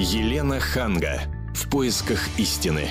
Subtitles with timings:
[0.00, 1.22] Елена Ханга.
[1.52, 2.86] В поисках истины.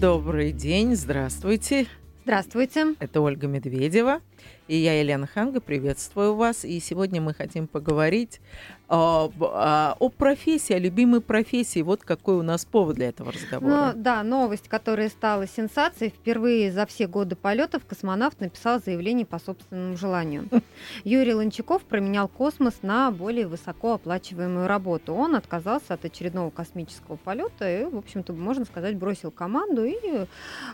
[0.00, 1.86] Добрый день, здравствуйте.
[2.24, 2.96] Здравствуйте.
[2.98, 4.22] Это Ольга Медведева.
[4.66, 6.64] И я, Елена Ханга, приветствую вас.
[6.64, 8.40] И сегодня мы хотим поговорить
[8.88, 11.82] о, о, о профессии, о любимой профессии.
[11.82, 13.92] Вот какой у нас повод для этого разговора.
[13.94, 16.10] Ну, да, новость, которая стала сенсацией.
[16.10, 20.48] Впервые за все годы полетов космонавт написал заявление по собственному желанию.
[21.04, 25.12] Юрий Лончаков променял космос на более высокооплачиваемую работу.
[25.12, 29.98] Он отказался от очередного космического полета и, в общем-то, можно сказать, бросил команду и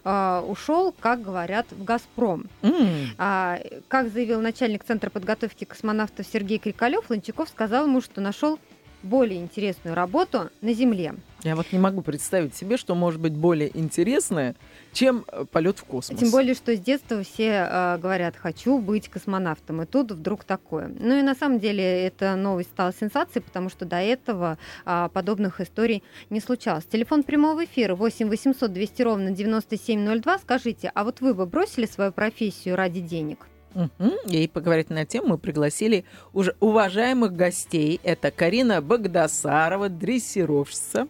[0.05, 2.47] э, ушел, как говорят, в Газпром.
[2.62, 3.07] Mm.
[3.19, 3.59] А,
[3.89, 8.59] как заявил начальник Центра подготовки космонавтов Сергей Крикалев, Лончаков сказал ему, что нашел
[9.03, 11.15] более интересную работу на Земле.
[11.43, 14.55] Я вот не могу представить себе, что может быть более интересное,
[14.93, 16.20] чем э, полет в космос.
[16.20, 20.89] Тем более, что с детства все э, говорят, хочу быть космонавтом, и тут вдруг такое.
[20.89, 25.62] Ну и на самом деле эта новость стала сенсацией, потому что до этого э, подобных
[25.62, 26.84] историй не случалось.
[26.84, 30.39] Телефон прямого эфира 8 800 200 ровно 9702.
[30.41, 33.47] Скажите, а вот вы бы бросили свою профессию ради денег?
[33.75, 34.31] Угу.
[34.31, 38.01] И поговорить на тему мы пригласили уже уважаемых гостей.
[38.03, 41.09] Это Карина Богдасарова, дрессировщица,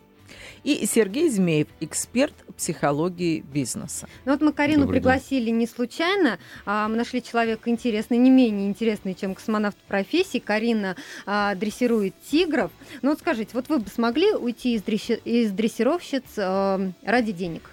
[0.62, 4.08] и Сергей Змеев, эксперт психологии бизнеса.
[4.24, 5.56] Ну вот мы Карину Добрый пригласили день.
[5.56, 6.38] не случайно.
[6.66, 10.38] А, мы нашли человека интересный, не менее интересный, чем космонавт профессии.
[10.38, 12.70] Карина а, дрессирует тигров.
[13.02, 17.70] Ну вот скажите, вот вы бы смогли уйти из, дресси- из дрессировщиц а, ради денег?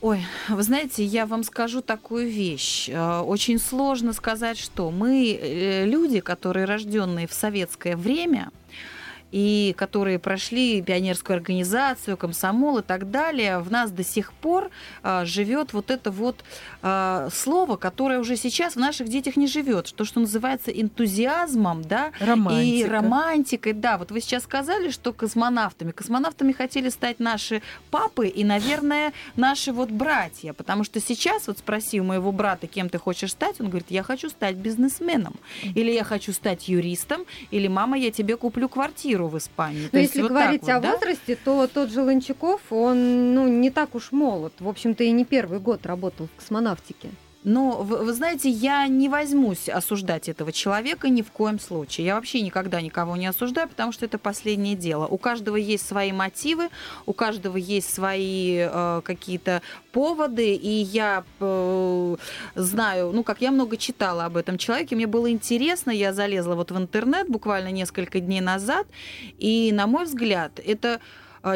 [0.00, 2.88] Ой, вы знаете, я вам скажу такую вещь.
[2.88, 8.50] Э, очень сложно сказать, что мы э, люди, которые рожденные в советское время,
[9.30, 14.70] и которые прошли пионерскую организацию, комсомол и так далее, в нас до сих пор
[15.02, 16.44] а, живет вот это вот
[16.82, 22.12] а, слово, которое уже сейчас в наших детях не живет, то, что называется энтузиазмом, да,
[22.20, 22.64] Романтика.
[22.64, 23.98] и романтикой, да.
[23.98, 29.90] Вот вы сейчас сказали, что космонавтами, космонавтами хотели стать наши папы и, наверное, наши вот
[29.90, 33.90] братья, потому что сейчас вот спроси у моего брата, кем ты хочешь стать, он говорит,
[33.90, 39.17] я хочу стать бизнесменом, или я хочу стать юристом, или мама, я тебе куплю квартиру
[39.18, 39.82] квартиру в Испании.
[39.84, 40.92] Но То если вот говорить вот, о да?
[40.92, 44.52] возрасте, то тот же Ланчаков, он ну, не так уж молод.
[44.60, 47.10] В общем-то, и не первый год работал в космонавтике.
[47.48, 52.04] Но, вы, вы знаете, я не возьмусь осуждать этого человека ни в коем случае.
[52.04, 55.06] Я вообще никогда никого не осуждаю, потому что это последнее дело.
[55.06, 56.68] У каждого есть свои мотивы,
[57.06, 62.16] у каждого есть свои э, какие-то поводы, и я э,
[62.54, 66.70] знаю, ну, как я много читала об этом человеке, мне было интересно, я залезла вот
[66.70, 68.86] в интернет буквально несколько дней назад,
[69.38, 71.00] и, на мой взгляд, это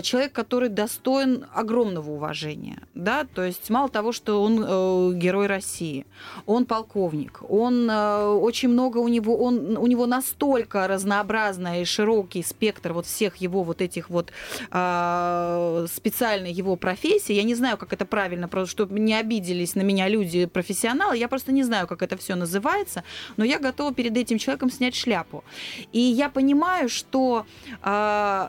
[0.00, 6.06] человек, который достоин огромного уважения, да, то есть мало того, что он э, герой России,
[6.46, 12.42] он полковник, он э, очень много у него, он у него настолько разнообразный и широкий
[12.42, 14.32] спектр вот всех его вот этих вот
[14.70, 19.82] э, специальной его профессии, я не знаю, как это правильно, просто чтобы не обиделись на
[19.82, 23.04] меня люди профессионалы, я просто не знаю, как это все называется,
[23.36, 25.44] но я готова перед этим человеком снять шляпу,
[25.92, 27.44] и я понимаю, что
[27.82, 28.48] э,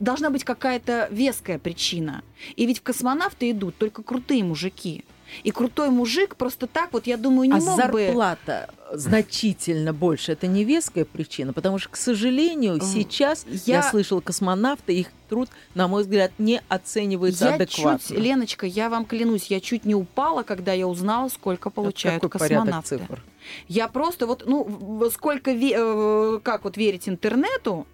[0.00, 2.22] должна быть какая-то веская причина.
[2.56, 5.04] И ведь в космонавты идут только крутые мужики.
[5.42, 8.98] И крутой мужик просто так вот, я думаю, не а мог зарплата бы...
[8.98, 10.32] значительно больше.
[10.32, 15.50] Это не веская причина, потому что, к сожалению, сейчас я, я слышал космонавты, их труд,
[15.74, 18.08] на мой взгляд, не оценивается я адекватно.
[18.08, 22.40] Чуть, Леночка, я вам клянусь, я чуть не упала, когда я узнала, сколько получают Какой
[22.40, 22.98] космонавты.
[22.98, 23.22] цифр?
[23.66, 27.86] Я просто вот, ну, сколько, э, как вот верить интернету,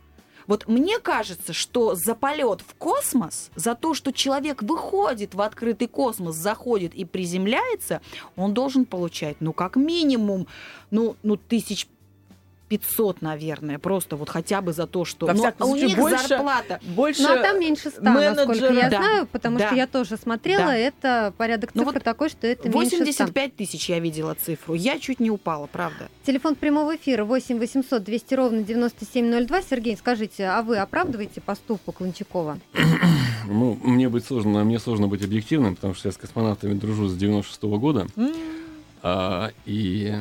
[0.47, 5.89] вот мне кажется, что за полет в космос, за то, что человек выходит в открытый
[5.89, 8.01] космос, заходит и приземляется,
[8.37, 10.47] он должен получать, ну, как минимум,
[10.91, 11.87] ну, ну тысяч
[12.69, 15.27] 500, наверное, просто вот хотя бы за то, что...
[15.27, 16.81] Во Но у них больше, зарплата...
[16.83, 18.47] Больше ну, а там меньше 100, менеджер...
[18.47, 18.97] насколько я да.
[18.97, 19.67] знаю, потому да.
[19.67, 20.77] что я тоже смотрела, да.
[20.77, 25.21] это порядок цифр ну, вот такой, что это 85 тысяч я видела цифру, я чуть
[25.21, 26.09] не упала, правда.
[26.25, 29.63] Телефон прямого эфира 8 800 200 ровно 9702.
[29.63, 32.59] Сергей, скажите, а вы оправдываете поступок Лончакова?
[33.47, 37.15] Ну, мне быть сложно, мне сложно быть объективным, потому что я с космонавтами дружу с
[37.15, 38.07] 96 -го года.
[39.03, 40.15] А, и,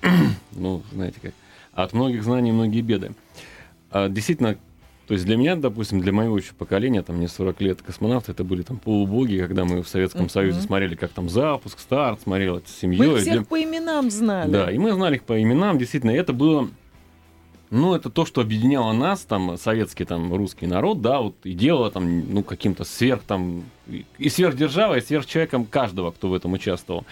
[0.52, 1.32] ну, знаете как,
[1.72, 3.12] от многих знаний многие беды.
[3.90, 4.56] А, действительно,
[5.06, 8.44] то есть для меня, допустим, для моего еще поколения, там мне 40 лет, космонавты это
[8.44, 10.32] были там полубоги, когда мы в Советском uh-huh.
[10.32, 13.08] Союзе смотрели, как там запуск, старт, смотрел это с семьей.
[13.08, 13.42] Мы всех для...
[13.44, 14.50] по именам знали.
[14.50, 15.78] Да, и мы знали их по именам.
[15.78, 16.68] Действительно, это было
[17.72, 21.90] ну, это то, что объединяло нас, там, советский, там, русский народ, да, вот, и делало,
[21.90, 23.64] там, ну, каким-то сверх, там,
[24.18, 27.06] и сверхдержавой, и сверхчеловеком каждого, кто в этом участвовал.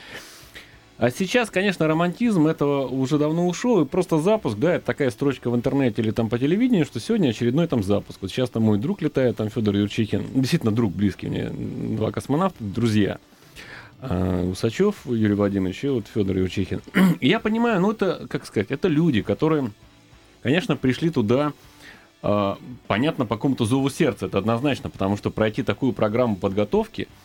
[1.00, 5.48] А сейчас, конечно, романтизм этого уже давно ушел, и просто запуск, да, это такая строчка
[5.48, 8.18] в интернете или там по телевидению, что сегодня очередной там запуск.
[8.20, 12.62] Вот сейчас там мой друг летает, там Федор Юрчихин, действительно друг близкий мне, два космонавта,
[12.62, 13.16] друзья.
[14.02, 16.82] А, Усачев Юрий Владимирович и вот Федор Юрчихин.
[17.20, 19.70] И я понимаю, ну это, как сказать, это люди, которые,
[20.42, 21.54] конечно, пришли туда,
[22.20, 22.58] а,
[22.88, 27.08] понятно, по какому-то зову сердца, это однозначно, потому что пройти такую программу подготовки–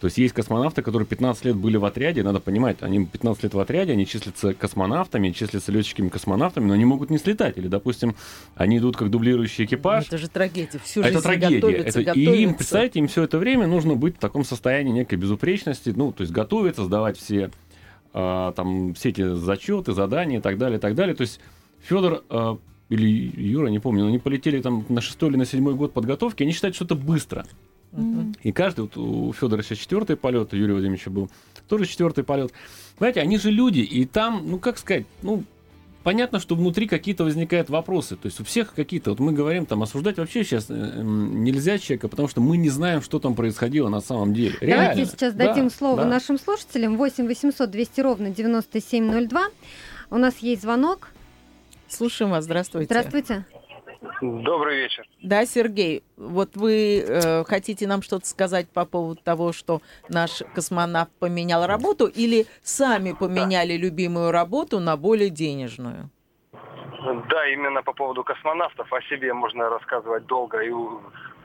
[0.00, 3.54] то есть есть космонавты, которые 15 лет были в отряде, надо понимать, они 15 лет
[3.54, 7.58] в отряде, они числятся космонавтами, числятся летчиками-космонавтами, но не могут не слетать.
[7.58, 8.14] Или, допустим,
[8.54, 10.06] они идут как дублирующий экипаж.
[10.06, 10.78] Это же трагедия.
[10.84, 11.56] Всю это жизнь трагедия.
[11.56, 15.18] готовятся, Это, и им, представьте, им все это время нужно быть в таком состоянии некой
[15.18, 17.50] безупречности, ну, то есть готовиться, сдавать все,
[18.14, 21.16] э, там, все эти зачеты, задания и так далее, и так далее.
[21.16, 21.40] То есть
[21.82, 22.56] Федор э,
[22.88, 26.44] или Юра, не помню, но они полетели там на шестой или на седьмой год подготовки,
[26.44, 27.44] они считают, что это быстро.
[27.92, 28.38] Mm-hmm.
[28.42, 31.30] И каждый, вот у Федора сейчас четвертый полет, у Юрия Владимировича был
[31.68, 32.52] тоже четвертый полет.
[32.98, 35.44] Знаете, они же люди, и там, ну как сказать, ну
[36.02, 38.16] понятно, что внутри какие-то возникают вопросы.
[38.16, 42.08] То есть у всех какие-то, вот мы говорим, там, осуждать вообще сейчас э, нельзя человека,
[42.08, 44.56] потому что мы не знаем, что там происходило на самом деле.
[44.60, 44.88] Реально.
[44.90, 46.06] Давайте сейчас да, дадим слово да.
[46.06, 46.96] нашим слушателям.
[46.96, 49.48] 8 800 200 ровно 9702.
[50.10, 51.10] У нас есть звонок.
[51.88, 52.44] Слушаем вас.
[52.44, 52.86] Здравствуйте.
[52.86, 53.44] Здравствуйте.
[54.20, 55.06] Добрый вечер.
[55.22, 61.10] Да, Сергей, вот вы э, хотите нам что-то сказать по поводу того, что наш космонавт
[61.18, 63.82] поменял работу, или сами поменяли да.
[63.82, 66.10] любимую работу на более денежную?
[67.28, 70.72] Да, именно по поводу космонавтов о себе можно рассказывать долго и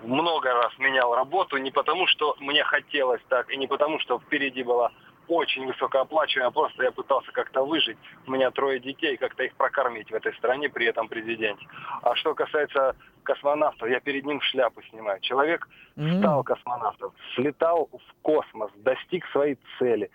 [0.03, 4.63] много раз менял работу, не потому что мне хотелось так, и не потому что впереди
[4.63, 4.91] была
[5.27, 7.97] очень высокооплачиваемая, просто я пытался как-то выжить.
[8.27, 11.65] У меня трое детей, как-то их прокормить в этой стране при этом президенте.
[12.01, 15.19] А что касается космонавтов, я перед ним шляпу снимаю.
[15.21, 15.67] Человек
[15.97, 16.19] mm-hmm.
[16.19, 20.09] стал космонавтом, слетал в космос, достиг своей цели.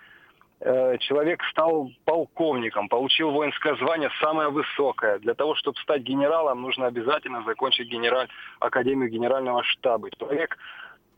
[0.61, 5.19] Э, человек стал полковником, получил воинское звание самое высокое.
[5.21, 8.29] Для того, чтобы стать генералом, нужно обязательно закончить генераль,
[8.59, 10.11] Академию Генерального штаба.
[10.19, 10.59] Человек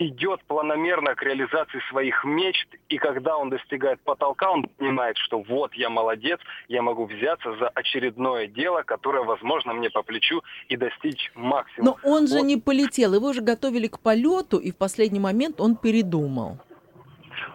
[0.01, 5.75] идет планомерно к реализации своих мечт, и когда он достигает потолка, он понимает, что вот
[5.75, 11.31] я молодец, я могу взяться за очередное дело, которое, возможно, мне по плечу и достичь
[11.35, 11.99] максимума.
[12.03, 12.45] Но он же вот.
[12.45, 16.59] не полетел, его же готовили к полету, и в последний момент он передумал.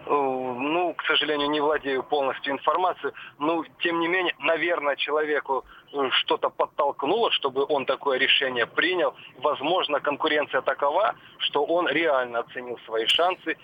[0.06, 6.08] Э, ну, к сожалению, не владею полностью информацией, но, тем не менее, наверное, человеку э,
[6.20, 9.14] что-то подтолкнуло, чтобы он такое решение принял.
[9.38, 13.56] Возможно, конкуренция такова, что он реально оценил свои шансы.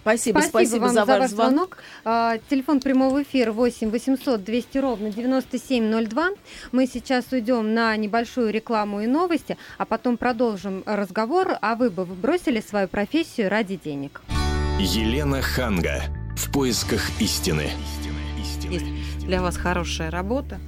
[0.00, 1.54] Спасибо, спасибо, спасибо вам за, за ваш звонок.
[1.54, 1.78] звонок.
[2.04, 6.28] А, телефон прямого эфира 8 800 200 ровно 9702.
[6.72, 11.56] Мы сейчас уйдем на небольшую рекламу и новости, а потом продолжим разговор.
[11.60, 14.22] А вы бы бросили свою профессию ради денег?
[14.80, 16.04] Елена Ханга.
[16.36, 17.72] В поисках истины.
[18.70, 20.60] Есть для вас хорошая работа.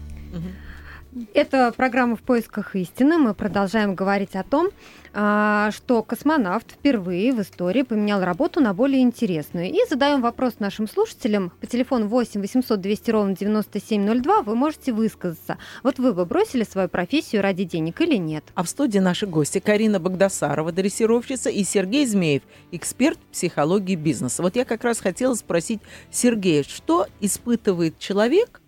[1.35, 3.19] Это программа «В поисках истины».
[3.19, 4.69] Мы продолжаем говорить о том,
[5.13, 9.71] а, что космонавт впервые в истории поменял работу на более интересную.
[9.71, 14.43] И задаем вопрос нашим слушателям по телефону 8 800 200 ровно 9702.
[14.43, 15.59] Вы можете высказаться.
[15.83, 18.45] Вот вы бы бросили свою профессию ради денег или нет?
[18.55, 24.43] А в студии наши гости Карина Богдасарова, дрессировщица, и Сергей Змеев, эксперт психологии бизнеса.
[24.43, 25.81] Вот я как раз хотела спросить
[26.13, 28.61] Сергея, что испытывает человек,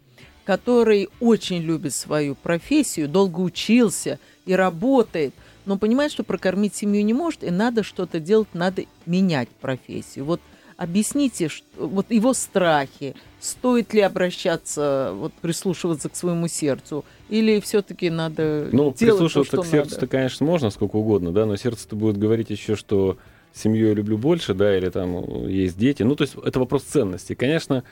[0.44, 5.35] который очень любит свою профессию, долго учился и работает,
[5.65, 10.25] но понимает, что прокормить семью не может, и надо что-то делать, надо менять профессию.
[10.25, 10.40] Вот
[10.76, 18.11] объясните, что, вот его страхи, стоит ли обращаться, вот прислушиваться к своему сердцу, или все-таки
[18.11, 22.19] надо Ну, делать прислушиваться то, к сердцу-то, конечно, можно сколько угодно, да, но сердце-то будет
[22.19, 23.16] говорить еще, что
[23.55, 26.02] семью я люблю больше, да, или там есть дети.
[26.02, 27.35] Ну, то есть это вопрос ценности.
[27.35, 27.85] Конечно,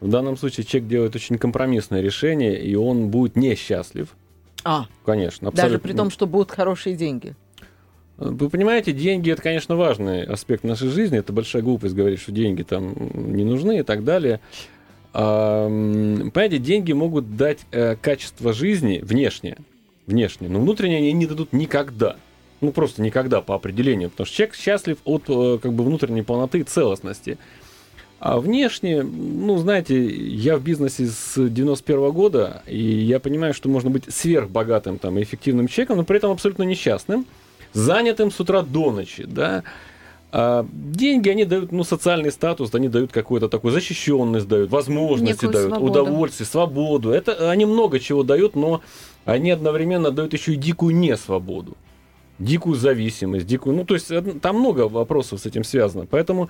[0.00, 4.14] в данном случае человек делает очень компромиссное решение, и он будет несчастлив,
[4.64, 5.48] а, конечно.
[5.48, 5.62] Абсолютно.
[5.62, 7.36] Даже при том, что будут хорошие деньги.
[8.16, 11.18] Вы понимаете, деньги это, конечно, важный аспект нашей жизни.
[11.18, 14.40] Это большая глупость говорить, что деньги там не нужны и так далее.
[15.12, 19.56] Понимаете, деньги могут дать э, качество жизни внешнее,
[20.06, 22.16] внешнее, но внутреннее они не дадут никогда.
[22.60, 24.10] Ну, просто никогда по определению.
[24.10, 27.38] Потому что человек счастлив от э, как бы внутренней полноты и целостности.
[28.18, 33.90] А внешне, ну, знаете, я в бизнесе с 91 года, и я понимаю, что можно
[33.90, 37.26] быть сверхбогатым там, и эффективным человеком, но при этом абсолютно несчастным,
[37.74, 39.64] занятым с утра до ночи, да.
[40.32, 45.52] А деньги, они дают, ну, социальный статус, они дают какую-то такую защищенность, дают возможности, Некую
[45.52, 45.90] дают свободу.
[45.90, 47.10] удовольствие, свободу.
[47.10, 48.80] Это они много чего дают, но
[49.26, 51.76] они одновременно дают еще и дикую несвободу
[52.38, 54.10] дикую зависимость, дикую, ну, то есть
[54.42, 56.06] там много вопросов с этим связано.
[56.06, 56.48] Поэтому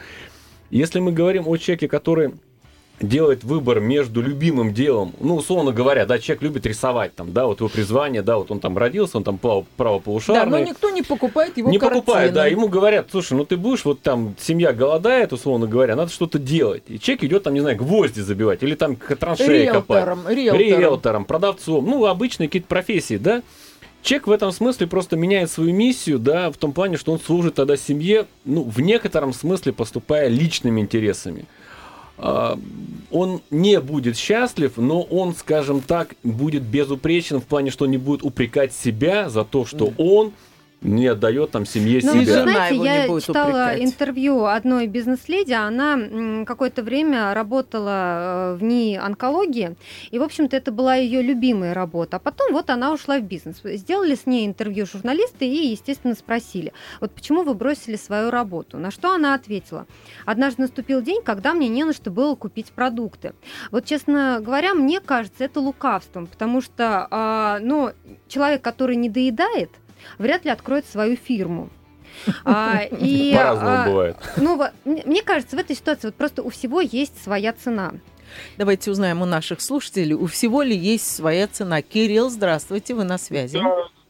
[0.71, 2.33] если мы говорим о человеке, который
[2.99, 7.61] делает выбор между любимым делом, ну, условно говоря, да, человек любит рисовать, там, да, вот
[7.61, 10.51] его призвание, да, вот он там родился, он там правополушарный.
[10.51, 12.01] Да, но никто не покупает его Не картины.
[12.01, 16.11] покупает, да, ему говорят, слушай, ну ты будешь, вот там семья голодает, условно говоря, надо
[16.11, 16.85] что-то делать.
[16.89, 20.35] И человек идет там, не знаю, гвозди забивать, или там траншеи Риэлтором, копать.
[20.37, 20.79] риэлтором.
[20.81, 23.43] Риэлтором, продавцом, ну, обычные какие-то профессии, да.
[24.03, 27.55] Человек в этом смысле просто меняет свою миссию, да, в том плане, что он служит
[27.55, 31.47] тогда семье, ну, в некотором смысле поступая личными интересами.
[32.19, 32.59] А,
[33.11, 38.23] он не будет счастлив, но он, скажем так, будет безупречен в плане, что не будет
[38.23, 40.33] упрекать себя за то, что он
[40.83, 42.45] не отдает там семье Ну, себя.
[42.45, 43.83] вы знаете, я читала упрекать.
[43.83, 49.77] интервью одной бизнес-леди, она какое-то время работала э, в НИИ онкологии,
[50.11, 52.17] и, в общем-то, это была ее любимая работа.
[52.17, 53.57] А потом вот она ушла в бизнес.
[53.65, 58.79] Сделали с ней интервью журналисты и, естественно, спросили, вот почему вы бросили свою работу?
[58.79, 59.87] На что она ответила?
[60.25, 63.33] Однажды наступил день, когда мне не на что было купить продукты.
[63.71, 67.91] Вот, честно говоря, мне кажется, это лукавством, потому что, а, ну,
[68.29, 69.71] человек, который не доедает,
[70.19, 71.71] вряд ли откроет свою фирму.
[72.45, 74.17] А, и, По-разному а, бывает.
[74.37, 77.93] ну, мне кажется, в этой ситуации вот просто у всего есть своя цена.
[78.57, 81.83] Давайте узнаем у наших слушателей, у всего ли есть своя цена.
[81.83, 83.61] Кирилл, здравствуйте, вы на связи.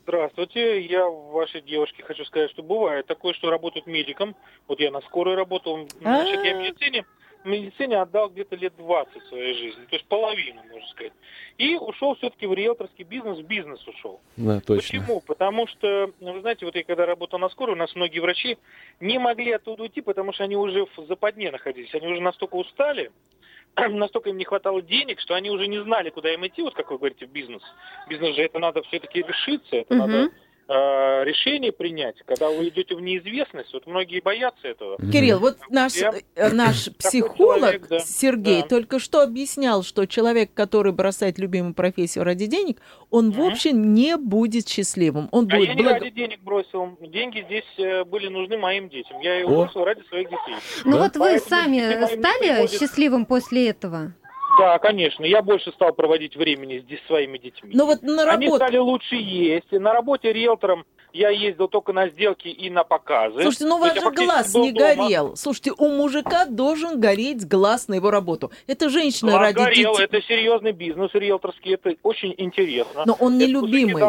[0.07, 0.83] Здравствуйте.
[0.87, 4.37] Я вашей девушке хочу сказать, что бывает такое, что работают медиком.
[4.69, 5.89] Вот я на скорой работал.
[6.01, 6.63] Значит, я в А.
[6.63, 7.05] медицине,
[7.47, 9.85] медицине отдал где-то лет 20 своей жизни.
[9.87, 11.13] То есть половину, можно сказать.
[11.59, 14.21] И ушел все-таки в риэлторский бизнес, в бизнес ушел.
[14.37, 14.77] Да, точно.
[14.77, 15.21] Почему?
[15.21, 18.59] Потому что, ну, вы знаете, вот я когда работал на скорой, у нас многие врачи
[19.01, 21.95] не могли оттуда уйти, потому что они уже в западне находились.
[21.95, 23.11] Они уже настолько устали,
[23.77, 26.91] настолько им не хватало денег, что они уже не знали, куда им идти, вот как
[26.91, 27.63] вы говорите, в бизнес.
[28.09, 30.07] Бизнес же это надо все-таки решиться, это Мгм.
[30.07, 30.31] надо
[30.69, 32.17] э, решение принять.
[32.27, 34.97] Когда вы идете в неизвестность, вот многие боятся этого.
[35.13, 37.99] Кирилл, вот наш, Я- э, наш психолог человек, да.
[38.01, 38.69] Сергей Да.
[38.69, 42.81] только что объяснял, что человек, который бросает любимую профессию ради денег,
[43.11, 45.29] он в общем не будет счастливым.
[45.33, 46.97] Он А будет я не благо- ради денег бросил.
[47.01, 49.21] Деньги здесь э, были нужны моим детям.
[49.21, 49.51] Я их О.
[49.65, 50.55] бросил ради своих детей.
[50.85, 50.99] Ну Да?
[51.05, 54.13] вот вы Поэтому сами моим не стали счастливым после этого?
[54.57, 55.25] Да, конечно.
[55.25, 57.71] Я больше стал проводить времени с де- своими детьми.
[57.75, 58.57] Но вот на Они работу...
[58.57, 59.71] стали лучше есть.
[59.73, 60.85] На работе риэлтором
[61.17, 63.43] я ездил только на сделки и на показы.
[63.43, 64.95] Слушайте, ну у вас я же глаз не дома.
[64.95, 65.37] горел.
[65.37, 68.51] Слушайте, у мужика должен гореть глаз на его работу.
[68.67, 69.93] Это женщина Глаз ради горел.
[69.93, 70.05] детей.
[70.05, 71.75] Это серьезный бизнес риэлторский.
[71.75, 73.05] Это очень интересно.
[73.07, 74.03] Но он нелюбимый.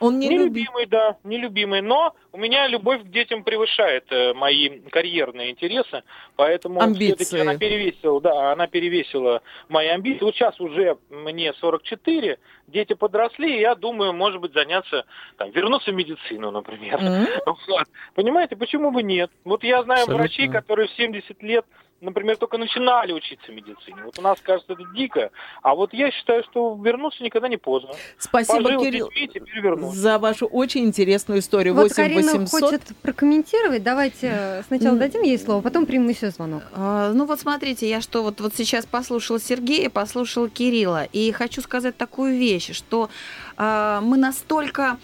[0.00, 0.28] Он не.
[0.28, 1.80] Нелюбимый, да, нелюбимый.
[1.82, 6.02] Но у меня любовь к детям превышает э, мои карьерные интересы,
[6.34, 10.24] поэтому все-таки она перевесила, да, она перевесила мои амбиции.
[10.24, 15.04] Вот сейчас уже мне 44, дети подросли, и я думаю, может быть, заняться,
[15.36, 16.98] там, вернуться в медицину, например.
[17.00, 17.26] М?
[17.46, 17.86] Вот.
[18.14, 19.30] Понимаете, почему бы нет?
[19.44, 20.22] Вот я знаю Абсолютно.
[20.24, 21.64] врачей, которые в 70 лет,
[22.00, 24.02] например, только начинали учиться медицине.
[24.04, 25.30] Вот у нас кажется это дико,
[25.62, 27.90] а вот я считаю, что вернуться никогда не поздно.
[28.18, 31.74] Спасибо, Пожил Кирилл, детьми, за вашу очень интересную историю.
[31.74, 32.60] Вот 8 Карина 800.
[32.60, 33.82] хочет прокомментировать.
[33.82, 36.62] Давайте э, сначала дадим ей слово, потом примем еще звонок.
[36.74, 41.62] А, Ну вот смотрите, я что вот, вот сейчас послушала Сергея, послушала Кирилла, и хочу
[41.62, 43.08] сказать такую вещь, что
[43.56, 44.98] а, мы настолько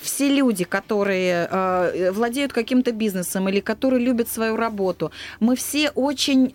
[0.00, 5.10] все люди, которые а, владеют каким-то бизнесом или которые любят свою работу,
[5.40, 6.52] мы все очень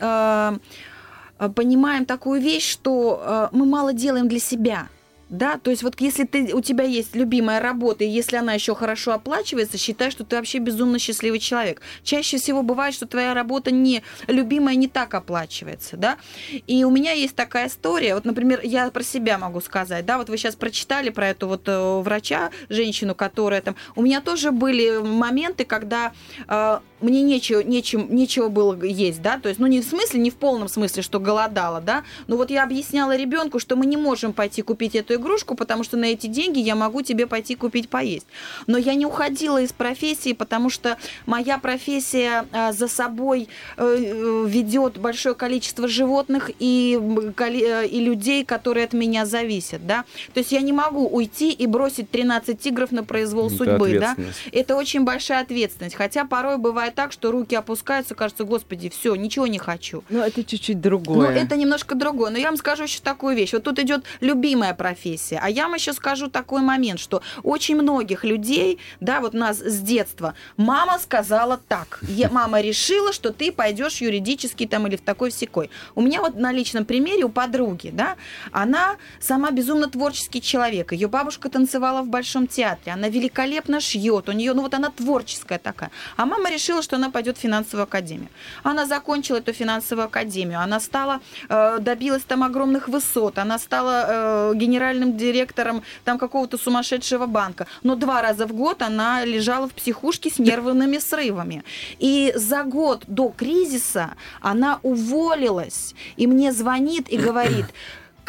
[1.56, 4.88] понимаем такую вещь, что мы мало делаем для себя.
[5.30, 8.74] Да, то есть вот если ты, у тебя есть любимая работа, и если она еще
[8.74, 11.82] хорошо оплачивается, считай, что ты вообще безумно счастливый человек.
[12.04, 16.18] Чаще всего бывает, что твоя работа не любимая не так оплачивается, да.
[16.66, 20.30] И у меня есть такая история, вот, например, я про себя могу сказать, да, вот
[20.30, 23.76] вы сейчас прочитали про эту вот э, врача, женщину, которая там...
[23.96, 26.12] У меня тоже были моменты, когда
[26.48, 30.32] э, мне нечего, нечем, нечего было есть, да, то есть, ну, не в смысле, не
[30.32, 34.34] в полном смысле, что голодала, да, но вот я объясняла ребенку, что мы не можем
[34.34, 38.26] пойти купить эту игрушку, потому что на эти деньги я могу тебе пойти купить поесть.
[38.68, 43.48] Но я не уходила из профессии, потому что моя профессия э, за собой
[43.78, 47.00] э, ведет большое количество животных и,
[47.38, 50.06] э, и людей, которые от меня зависят, да.
[50.34, 54.16] То есть я не могу уйти и бросить 13 тигров на произвол Это судьбы, да.
[54.52, 55.96] Это очень большая ответственность.
[55.96, 60.04] Хотя порой бывает так, что руки опускаются, кажется, господи, все, ничего не хочу.
[60.10, 61.36] Ну, это чуть-чуть Но другое.
[61.36, 62.32] это немножко другое.
[62.32, 63.54] Но я вам скажу еще такую вещь.
[63.54, 65.09] Вот тут идет любимая профессия.
[65.10, 65.40] Профессия.
[65.42, 69.80] А я вам еще скажу такой момент, что очень многих людей, да, вот нас с
[69.80, 75.30] детства, мама сказала так, я, мама решила, что ты пойдешь юридически там или в такой
[75.30, 75.70] всекой.
[75.96, 78.16] У меня вот на личном примере у подруги, да,
[78.52, 84.32] она сама безумно творческий человек, ее бабушка танцевала в Большом театре, она великолепно шьет, у
[84.32, 85.92] нее, ну вот она творческая такая.
[86.18, 88.30] А мама решила, что она пойдет в финансовую академию.
[88.64, 94.54] Она закончила эту финансовую академию, она стала, э, добилась там огромных высот, она стала э,
[95.00, 97.68] генеральным директором там какого-то сумасшедшего банка.
[97.84, 101.64] Но два раза в год она лежала в психушке с нервными срывами.
[102.00, 105.96] И за год до кризиса она уволилась.
[106.18, 107.66] И мне звонит и говорит,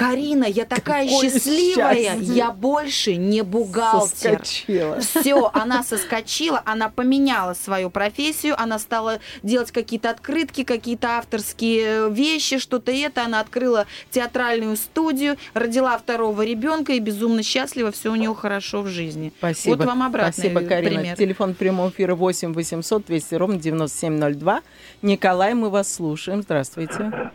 [0.00, 2.35] Карина, я такая Какое счастливая, счастье.
[2.35, 4.38] я больше не бухгалтер.
[4.38, 5.00] Соскочила.
[5.00, 12.59] Все, она соскочила, она поменяла свою профессию, она стала делать какие-то открытки, какие-то авторские вещи,
[12.59, 13.26] что-то это.
[13.26, 18.87] Она открыла театральную студию, родила второго ребенка и безумно счастлива, все у нее хорошо в
[18.87, 19.35] жизни.
[19.37, 19.76] Спасибо.
[19.76, 21.00] Вот вам обратный Спасибо, Карина.
[21.00, 21.16] пример.
[21.19, 24.62] Телефон прямого эфира 8 800 200 ровно 9702.
[25.02, 26.40] Николай, мы вас слушаем.
[26.40, 27.30] Здравствуйте.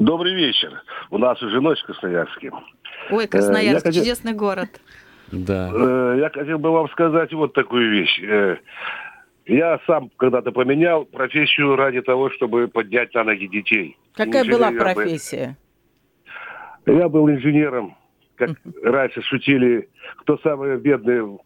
[0.00, 0.82] Добрый вечер.
[1.10, 2.50] У нас уже ночь в Красноярске.
[3.10, 4.68] Ой, Э, Красноярск, я хотел- чудесный город.
[5.30, 5.70] Да.
[5.72, 8.18] Э, Я хотел бы вам сказать вот такую вещь.
[8.22, 8.56] Э,
[9.46, 13.96] Я сам когда-то поменял профессию ради того, чтобы поднять на ноги детей.
[14.14, 14.94] Какая была Инженер я был.
[14.94, 15.56] профессия?
[16.86, 17.96] Я был инженером.
[18.36, 18.50] Как
[18.82, 19.88] раньше шутили,
[20.18, 21.40] кто самые бедные в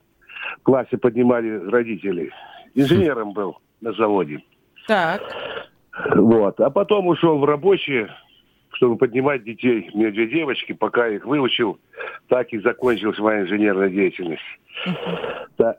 [0.63, 2.31] классе поднимали родители.
[2.75, 4.43] Инженером был на заводе.
[4.87, 5.23] Так.
[6.15, 6.61] Вот.
[6.61, 8.09] А потом ушел в рабочие,
[8.75, 9.91] чтобы поднимать детей.
[9.93, 11.79] У меня две девочки, пока их выучил,
[12.29, 14.43] так и закончилась моя инженерная деятельность.
[15.59, 15.77] Да.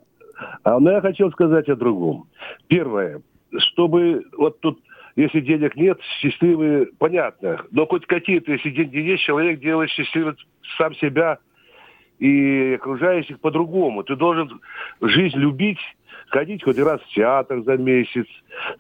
[0.64, 2.28] А, но я хотел сказать о другом.
[2.68, 3.22] Первое,
[3.58, 4.80] чтобы вот тут,
[5.16, 10.36] если денег нет, счастливые, понятно, но хоть какие-то, если деньги есть, человек делает счастливым
[10.78, 11.40] сам себя
[12.20, 14.04] и окружающих по-другому.
[14.04, 14.62] Ты должен
[15.02, 15.80] жизнь любить,
[16.30, 18.26] ходить хоть раз в театр за месяц,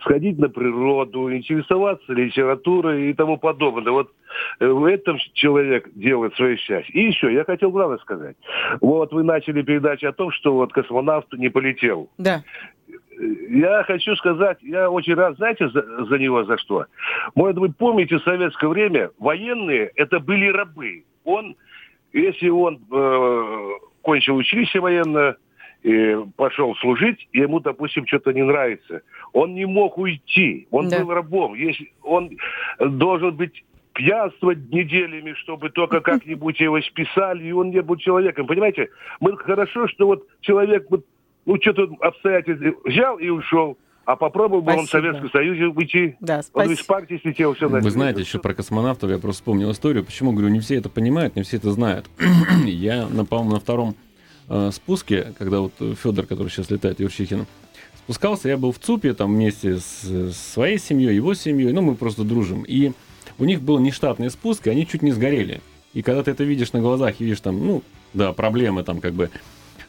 [0.01, 3.91] сходить на природу, интересоваться литературой и тому подобное.
[3.91, 4.11] Вот
[4.59, 6.93] э, в этом человек делает свое счастье.
[6.93, 8.35] И еще, я хотел главное сказать.
[8.81, 12.09] Вот вы начали передачу о том, что вот космонавт не полетел.
[12.17, 12.43] Да.
[13.49, 16.85] Я хочу сказать, я очень рад, знаете, за, за него за что?
[17.33, 21.05] Может быть, помните, в советское время военные это были рабы.
[21.23, 21.55] Он,
[22.11, 23.69] если он э,
[24.01, 25.37] кончил училище военное,
[25.85, 29.01] и пошел служить, и ему, допустим, что-то не нравится,
[29.33, 30.99] он не мог уйти, он Да.
[30.99, 31.53] был рабом.
[31.53, 32.31] Если он
[32.79, 38.48] должен быть пьянствовать неделями, чтобы только как-нибудь его списали, и он не был человеком.
[38.48, 41.05] Понимаете, мы хорошо, что вот человек вот,
[41.45, 43.77] ну, что-то обстоятельства взял и ушел.
[44.05, 45.07] А попробовал бы он в Спасибо.
[45.13, 46.15] Советском Союзе уйти.
[46.19, 46.45] Да, Он из
[46.79, 46.85] спасибо.
[46.87, 50.03] партии слетел, все Вы знаете, еще про космонавтов я просто вспомнил историю.
[50.03, 52.07] Почему, говорю, не все это понимают, не все это знают.
[52.65, 53.95] я, на, по-моему, на втором
[54.50, 57.46] э, спуске, когда вот Федор, который сейчас летает, Юрчихин,
[58.05, 62.24] спускался, я был в ЦУПе там вместе с, своей семьей, его семьей, ну, мы просто
[62.24, 62.64] дружим.
[62.64, 62.92] И
[63.40, 65.62] у них был нештатный спуск, и они чуть не сгорели.
[65.94, 69.31] И когда ты это видишь на глазах, видишь там, ну, да, проблемы там как бы,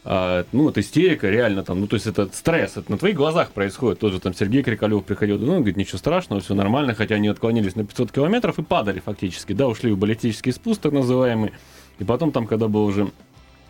[0.05, 3.51] а, ну, это истерика, реально там, ну, то есть это стресс, это на твоих глазах
[3.51, 3.99] происходит.
[3.99, 7.29] Тот же там Сергей Крикалев приходил, ну, он говорит, ничего страшного, все нормально, хотя они
[7.29, 11.53] отклонились на 500 километров и падали фактически, да, ушли в баллистический спуск так называемый.
[11.99, 13.11] И потом там, когда был уже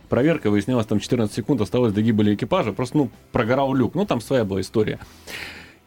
[0.09, 4.21] проверка, выяснялось, там 14 секунд осталось до гибели экипажа, просто, ну, прогорал люк, ну, там
[4.21, 4.99] своя была история.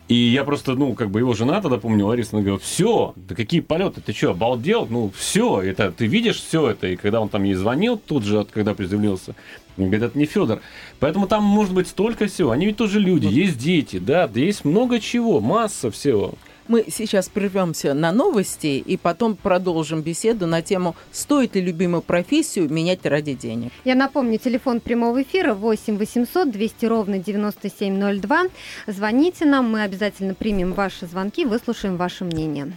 [0.09, 3.35] И я просто, ну, как бы его жена тогда, помню, Лариса, она говорит, все, да
[3.35, 4.87] какие полеты, ты что, обалдел?
[4.89, 6.87] Ну, все, это, ты видишь все это.
[6.87, 9.35] И когда он там ей звонил, тут же, когда приземлился,
[9.77, 10.61] он говорит, это не Федор.
[10.99, 12.49] Поэтому там может быть столько всего.
[12.49, 16.33] Они ведь тоже люди, есть дети, да, да есть много чего, масса всего.
[16.69, 22.71] Мы сейчас прервемся на новости и потом продолжим беседу на тему «Стоит ли любимую профессию
[22.71, 28.43] менять ради денег?» Я напомню, телефон прямого эфира 8 800 200 ровно 9702.
[28.85, 32.71] Звоните нам, мы обязательно примем ваши звонки, выслушаем ваше мнение.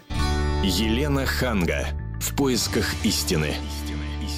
[0.65, 1.89] Елена Ханга.
[2.19, 3.49] В поисках истины.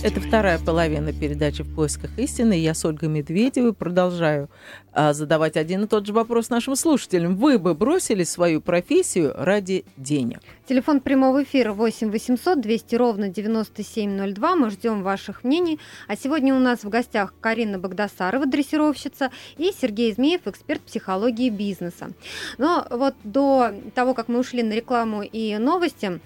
[0.04, 2.52] Это вторая половина передачи «В поисках истины».
[2.52, 4.50] Я с Ольгой Медведевой продолжаю
[4.92, 7.36] а, задавать один и тот же вопрос нашим слушателям.
[7.36, 10.40] Вы бы бросили свою профессию ради денег?
[10.68, 14.56] Телефон прямого эфира 8 800 200 ровно 9702.
[14.56, 15.80] Мы ждем ваших мнений.
[16.06, 22.10] А сегодня у нас в гостях Карина Богдасарова, дрессировщица, и Сергей Змеев, эксперт психологии бизнеса.
[22.58, 26.20] Но вот до того, как мы ушли на рекламу и новости,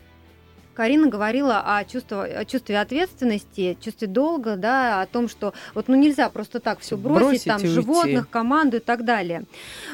[0.79, 5.97] Карина говорила о чувстве, о чувстве ответственности, чувстве долга, да, о том, что вот ну
[5.97, 7.75] нельзя просто так все бросить, Бросить там и уйти.
[7.75, 9.43] животных, команду и так далее.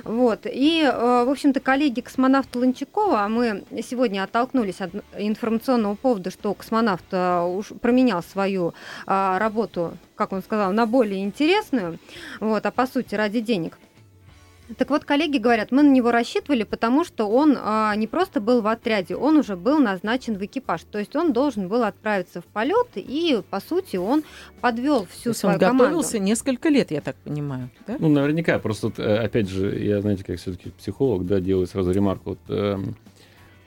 [0.05, 0.41] Вот.
[0.45, 6.53] И, э, в общем-то, коллеги космонавта Ланчакова, а мы сегодня оттолкнулись от информационного повода, что
[6.53, 8.75] космонавт э, уж променял свою
[9.07, 11.99] а, работу, как он сказал, на более интересную,
[12.41, 13.79] вот, а по сути ради денег.
[14.79, 18.63] Так вот, коллеги говорят, мы на него рассчитывали, потому что он а, не просто был
[18.63, 20.83] в отряде, он уже был назначен в экипаж.
[20.91, 24.25] То есть он должен был отправиться в полет, и, по сути, он
[24.63, 25.85] подвел То всю есть свою он команду.
[25.85, 27.69] готовился несколько лет, я так понимаю.
[27.87, 27.97] Да?
[27.99, 32.31] Ну, наверняка, просто, э, опять же, я, знаете, как все-таки психолог, да, делаю сразу ремарку.
[32.31, 32.39] Вот,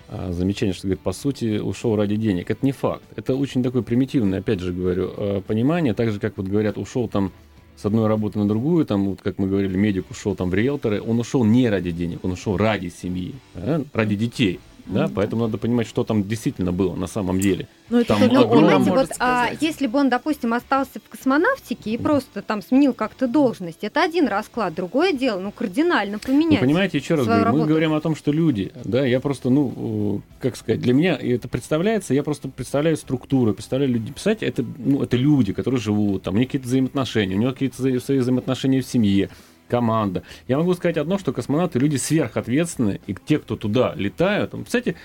[0.09, 2.49] а, замечание, что, говорит, по сути, ушел ради денег.
[2.49, 3.03] Это не факт.
[3.15, 5.93] Это очень такое примитивное, опять же говорю, э, понимание.
[5.93, 7.33] Так же, как вот говорят, ушел там
[7.77, 11.01] с одной работы на другую, там, вот, как мы говорили, медик ушел там в риэлторы,
[11.01, 14.59] он ушел не ради денег, он ушел ради семьи, да, ради детей.
[14.87, 17.67] Да, поэтому надо понимать, что там действительно было на самом деле.
[17.89, 21.91] Ну, это Там Ну, огромное, понимаете, вот а, если бы он, допустим, остался в космонавтике
[21.91, 24.73] и просто там сменил как-то должность, это один расклад.
[24.73, 26.59] Другое дело, ну, кардинально Вы поменять.
[26.59, 27.67] понимаете, еще раз говорю, мы работу.
[27.67, 31.47] говорим о том, что люди, да, я просто, ну, э, как сказать, для меня это
[31.47, 34.11] представляется, я просто представляю структуру, представляю людей.
[34.13, 37.75] Представляете, это, ну, это люди, которые живут, там, у них какие-то взаимоотношения, у них какие-то
[37.99, 39.29] свои взаимоотношения в семье,
[39.67, 40.23] команда.
[40.47, 44.95] Я могу сказать одно, что космонавты люди сверхответственные, и те, кто туда летают, там, кстати,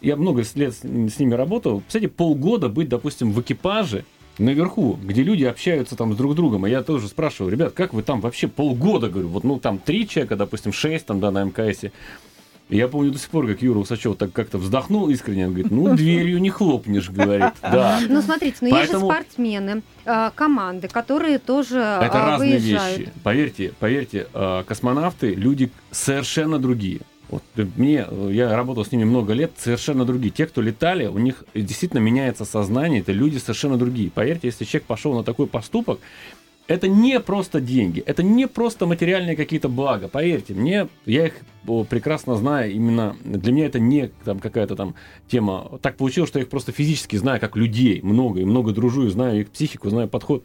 [0.00, 4.04] я много лет с, ними работал, кстати, полгода быть, допустим, в экипаже,
[4.38, 8.02] наверху, где люди общаются там с друг другом, а я тоже спрашиваю, ребят, как вы
[8.02, 11.92] там вообще полгода, говорю, вот ну там три человека, допустим, шесть там, да, на МКСе,
[12.68, 15.94] я помню до сих пор, как Юра Усачев так как-то вздохнул искренне, он говорит, ну,
[15.96, 18.00] дверью не хлопнешь, говорит, да.
[18.08, 22.98] Ну, смотрите, ну Поэтому- есть же спортсмены, а, команды, которые тоже Это а, разные выезжают.
[22.98, 23.12] вещи.
[23.22, 27.00] Поверьте, поверьте, э, космонавты люди совершенно другие.
[27.30, 30.30] Вот э, мне, э, я работал с ними много лет, совершенно другие.
[30.30, 34.10] Те, кто летали, у них действительно меняется сознание, это люди совершенно другие.
[34.10, 36.00] Поверьте, если человек пошел на такой поступок,
[36.68, 40.06] это не просто деньги, это не просто материальные какие-то блага.
[40.08, 41.34] Поверьте, мне, я их
[41.88, 44.94] прекрасно знаю, именно для меня это не там какая-то там
[45.26, 45.78] тема.
[45.82, 49.10] Так получилось, что я их просто физически знаю как людей, много, и много дружу, и
[49.10, 50.44] знаю их психику, знаю подход.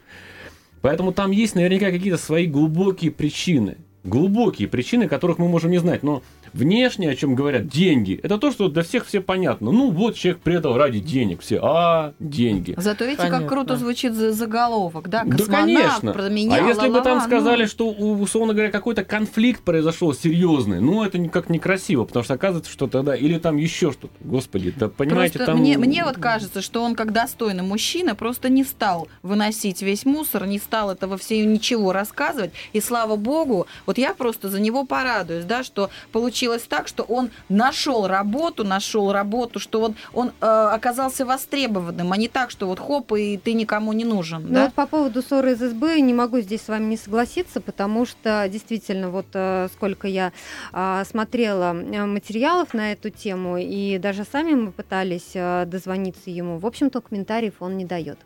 [0.80, 3.76] Поэтому там есть наверняка какие-то свои глубокие причины.
[4.04, 6.02] Глубокие причины, которых мы можем не знать.
[6.02, 8.20] Но внешне, о чем говорят, деньги.
[8.22, 9.72] Это то, что для всех все понятно.
[9.72, 11.40] Ну, вот человек предал ради денег.
[11.40, 12.74] Все, а, деньги.
[12.76, 13.40] Зато видите, Понятно.
[13.40, 15.24] как круто звучит за- заголовок, да?
[15.24, 16.12] Да, Космонавт конечно.
[16.12, 20.80] променял, а если бы там сказали, ну, что, у- условно говоря, какой-то конфликт произошел серьезный,
[20.80, 24.12] ну, это никак некрасиво, потому что оказывается, что тогда, или там еще что-то.
[24.20, 25.60] Господи, да понимаете, Просто там...
[25.60, 30.46] мне, мне вот кажется, что он, как достойный мужчина, просто не стал выносить весь мусор,
[30.46, 32.52] не стал этого все ничего рассказывать.
[32.72, 37.30] И слава богу, вот я просто за него порадуюсь, да, что получилось так, что он
[37.48, 42.78] нашел работу, нашел работу, что он, он э, оказался востребованным, а не так, что вот
[42.78, 44.42] хоп, и ты никому не нужен.
[44.42, 44.64] Ну да?
[44.64, 48.48] вот по поводу ссоры из СБ не могу здесь с вами не согласиться, потому что
[48.50, 50.32] действительно вот э, сколько я
[50.72, 56.58] а, смотрела э, материалов на эту тему, и даже сами мы пытались э, дозвониться ему,
[56.58, 58.18] в общем-то комментариев он не дает.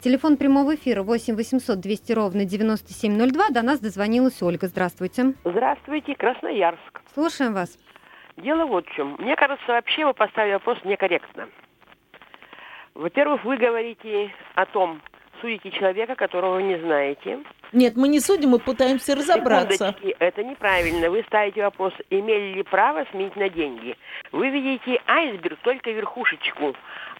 [0.00, 4.68] Телефон прямого эфира 8 800 200 ровно 9702, до нас дозвонилась Ольга.
[4.68, 5.13] Здравствуйте.
[5.44, 7.02] Здравствуйте, Красноярск.
[7.12, 7.78] Слушаем вас.
[8.36, 9.14] Дело вот в чем.
[9.18, 11.48] Мне кажется, вообще вы поставили вопрос некорректно.
[12.94, 15.00] Во-первых, вы говорите о том,
[15.40, 17.40] судите человека, которого вы не знаете.
[17.72, 19.88] Нет, мы не судим, мы пытаемся разобраться.
[19.88, 21.10] Секундочки, это неправильно.
[21.10, 23.96] Вы ставите вопрос, имели ли право сменить на деньги.
[24.32, 26.74] Вы видите айсберг, только верхушечку.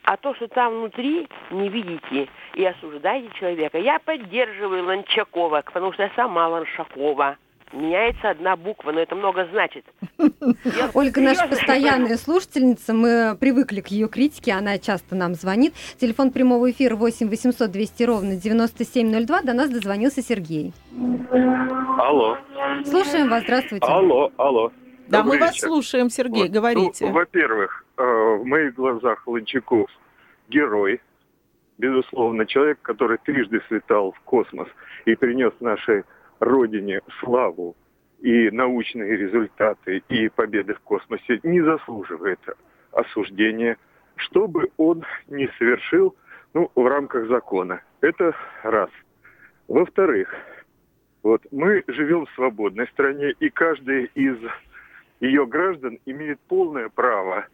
[0.05, 3.79] А то, что там внутри, не видите и осуждаете человека.
[3.79, 7.37] Я поддерживаю Ланчакова, потому что я сама Ланшакова.
[7.73, 9.85] Меняется одна буква, но это много значит.
[10.19, 15.75] Я Ольга наша постоянная слушательница, мы привыкли к ее критике, она часто нам звонит.
[15.99, 20.73] Телефон прямого эфира 8 800 200 ровно 9702, до нас дозвонился Сергей.
[21.99, 22.39] Алло,
[22.85, 23.87] Слушаем вас, здравствуйте.
[23.87, 24.73] алло, алло.
[25.09, 27.07] Да, Добрый мы вас слушаем, Сергей, Вот, говорите.
[27.07, 29.91] ну, во-первых, э, в моих глазах Лончаков
[30.49, 31.01] герой,
[31.79, 34.69] безусловно, человек, который трижды слетал в космос
[35.05, 36.05] и принес нашей
[36.45, 37.75] Родине славу
[38.21, 42.41] и научные результаты, и победы в космосе, не заслуживает
[42.93, 43.77] осуждения,
[44.17, 46.15] что бы он не совершил
[46.53, 47.83] ну, в рамках закона.
[48.01, 48.91] Это раз.
[49.69, 50.35] Во-вторых,
[51.23, 54.37] вот мы живем в свободной стране, и каждый из
[55.21, 57.47] ее граждан имеет полное право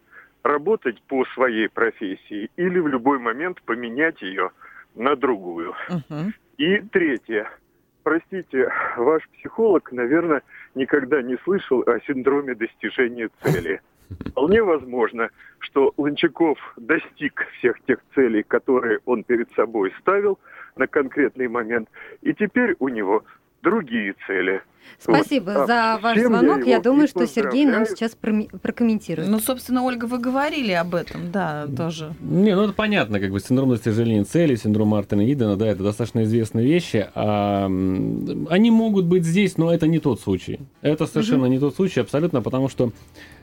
[0.43, 4.51] работать по своей профессии или в любой момент поменять ее
[4.95, 5.73] на другую.
[5.89, 6.33] Мгм.
[6.57, 7.49] И третье.
[8.03, 10.41] Простите, ваш психолог, наверное,
[10.73, 13.81] никогда не слышал о синдроме достижения цели.
[14.31, 20.39] Вполне возможно, что Лончаков достиг всех тех целей, которые он перед собой ставил
[20.75, 21.89] на конкретный момент,
[22.21, 23.23] и теперь у него
[23.61, 24.61] другие цели.
[24.99, 25.67] Спасибо Вот.
[25.67, 26.65] за А ваш всем звонок.
[26.65, 29.29] Я и думаю, что Сергей нам сейчас прокомментирует.
[29.29, 32.13] Ну, собственно, Ольга, вы говорили об этом, да, тоже.
[32.19, 36.23] Не, ну это понятно, как бы синдром достижения цели, синдром Мартина Идена, да, это достаточно
[36.23, 37.09] известные вещи.
[37.15, 40.59] А, они могут быть здесь, но это не тот случай.
[40.81, 42.91] Это совершенно не тот случай, абсолютно, потому что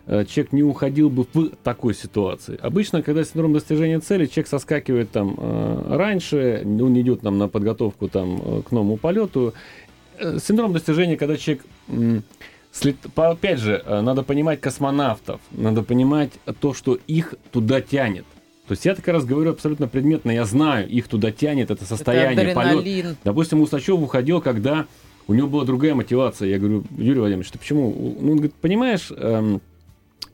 [0.06, 2.58] э, человек не уходил бы в такой ситуации.
[2.62, 8.08] Обычно, когда синдром достижения цели, человек соскакивает там э, раньше, он идет там на подготовку
[8.08, 9.54] там э, к новому полету.
[10.18, 11.64] Э, Синдром достижения, когда человек
[13.16, 18.24] Опять же, э, надо понимать космонавтов, надо понимать то, что их туда тянет.
[18.68, 22.44] То есть я так раз говорю абсолютно предметно, я знаю, их туда тянет, это состояние,
[22.44, 23.16] это полет.
[23.24, 24.86] Допустим, Усачев уходил, когда
[25.26, 26.48] у него была другая мотивация.
[26.48, 28.16] Я говорю, Юрий Владимирович, ты почему?
[28.20, 29.62] Ну, он говорит, понимаешь, эм,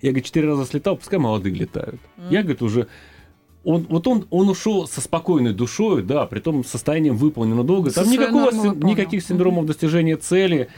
[0.02, 2.00] я, говорит, четыре раза слетал, пускай молодые летают.
[2.30, 2.88] Я, говорит, уже...
[3.64, 7.90] Он, вот он, он ушел со спокойной душой, да, при том состоянием выполнено долго.
[7.90, 10.68] Со Там никакого, син- никаких синдромов достижения цели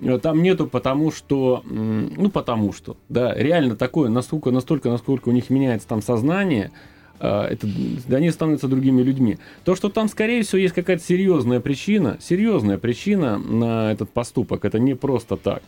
[0.00, 5.32] э, там нету, потому что, ну, потому что, да, реально такое, настолько, настолько, насколько у
[5.32, 6.70] них меняется там сознание,
[7.18, 7.66] а, это,
[8.10, 9.38] они становятся другими людьми.
[9.64, 14.78] То, что там, скорее всего, есть какая-то серьезная причина, серьезная причина на этот поступок, это
[14.78, 15.62] не просто так.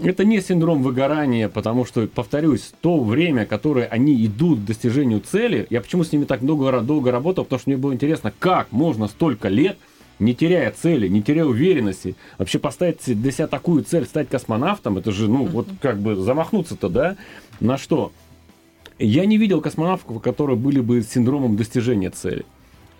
[0.00, 5.66] Это не синдром выгорания, потому что, повторюсь, то время, которое они идут к достижению цели,
[5.68, 9.06] я почему с ними так долго, долго работал, потому что мне было интересно, как можно
[9.06, 9.76] столько лет,
[10.18, 15.12] не теряя цели, не теряя уверенности, вообще поставить для себя такую цель, стать космонавтом, это
[15.12, 17.16] же, ну, вот как бы замахнуться-то, да,
[17.60, 18.12] на что?
[18.98, 22.44] Я не видел космонавтов, которые были бы с синдромом достижения цели.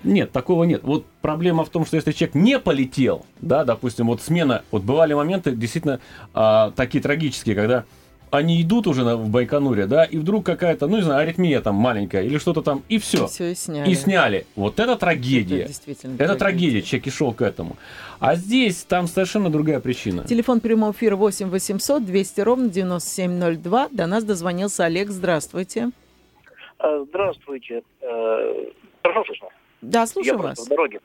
[0.05, 0.83] Нет, такого нет.
[0.83, 5.15] Вот проблема в том, что если человек не полетел, да, допустим, вот смена, вот бывали
[5.15, 6.01] моменты действительно
[6.35, 7.85] а, такие трагические, когда
[8.33, 11.75] они идут уже на, в Байконуре, да, и вдруг какая-то, ну не знаю, аритмия там
[11.75, 13.27] маленькая или что-то там, и все.
[13.27, 13.91] Все и сняли.
[13.91, 14.47] И сняли.
[14.57, 15.61] Вот это трагедия.
[15.61, 17.77] Это действительно Это трагедия, человек и шел к этому.
[18.21, 20.25] А здесь там совершенно другая причина.
[20.25, 23.89] Телефон прямого эфира 8 800 200 ровно 9702.
[23.93, 25.11] До нас дозвонился Олег.
[25.11, 25.91] Здравствуйте.
[26.79, 27.83] А, Здравствуйте.
[28.01, 28.65] Э,
[29.03, 29.49] Хорошо слышно?
[29.83, 30.67] Да, Я слушаю просто вас.
[30.67, 31.01] в дороге.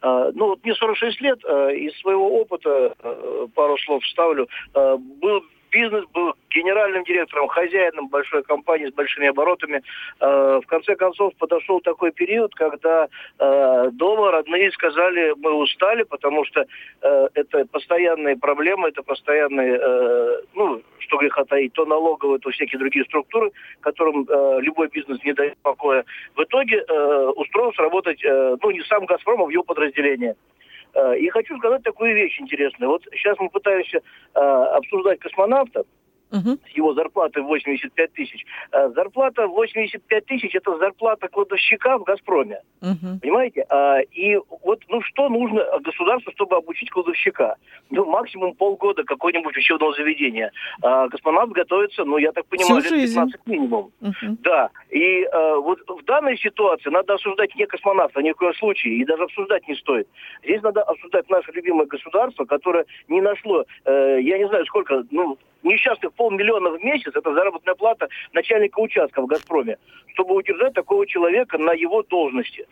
[0.00, 4.48] А, Ну, вот мне 46 лет, э, из своего опыта э, пару слов вставлю.
[4.74, 9.82] Э, Был бизнес, был генеральным директором, хозяином большой компании с большими оборотами.
[10.20, 13.08] Э, В конце концов, подошел такой период, когда
[13.38, 16.66] э, дома родные сказали, мы устали, потому что
[17.02, 22.78] э, это постоянные проблемы, это постоянные, э, ну, что греха таить, то налоговые, то всякие
[22.78, 26.04] другие структуры, которым э, любой бизнес не дает покоя.
[26.36, 30.34] В итоге э, устроился работать, э, ну, не сам «Газпром», а в его подразделение.
[30.94, 32.90] Э, И хочу сказать такую вещь интересную.
[32.90, 33.98] Вот сейчас мы пытаемся
[34.34, 35.84] э, обсуждать космонавта,
[36.30, 38.46] С его зарплатой 85 тысяч.
[38.72, 42.60] Э, Зарплата 85 тысяч– это зарплата кладовщика в «Газпроме».
[42.80, 43.20] Мгм.
[43.20, 43.66] Понимаете?
[43.68, 47.56] А, и вот, ну, что нужно государству, чтобы обучить кладовщика?
[47.90, 50.52] Ну, максимум полгода какое-нибудь учебного заведения.
[50.82, 53.14] А космонавт готовится, ну, я так понимаю, Всю лет жизнь.
[53.14, 53.90] 15 минимум.
[54.00, 54.38] Мгм.
[54.42, 58.94] Да, и э, вот в данной ситуации надо осуждать не космонавта ни в коем случае,
[58.94, 60.08] и даже обсуждать не стоит.
[60.42, 65.38] Здесь надо обсуждать наше любимое государство, которое не нашло, э, я не знаю сколько, ну,
[65.62, 69.78] несчастных полмиллиона в месяц, это заработная плата начальника участка в «Газпроме»,
[70.08, 72.66] чтобы удержать такого человека на его должности.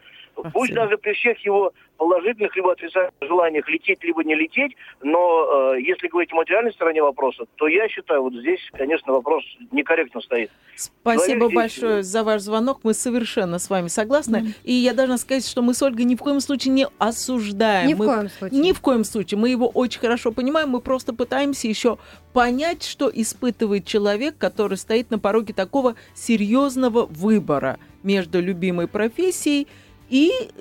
[0.52, 5.80] Пусть даже при всех его положительных либо отрицательных желаниях лететь, либо не лететь, но э,
[5.80, 10.50] если говорить о материальной стороне вопроса, то я считаю, вот здесь, конечно, вопрос некорректно стоит.
[10.76, 12.80] Спасибо здесь- большое за ваш звонок.
[12.84, 14.54] Мы совершенно с вами согласны.
[14.62, 17.88] И я должна сказать, что мы с Ольгой ни в коем случае не осуждаем.
[17.88, 18.60] Ни в Мы- коем случае.
[18.60, 19.38] Ни в коем случае.
[19.40, 20.68] Мы его очень хорошо понимаем.
[20.70, 21.98] Мы просто пытаемся еще
[22.32, 29.66] понять, что испытывает человек, который стоит на пороге такого серьезного выбора между любимой профессией и,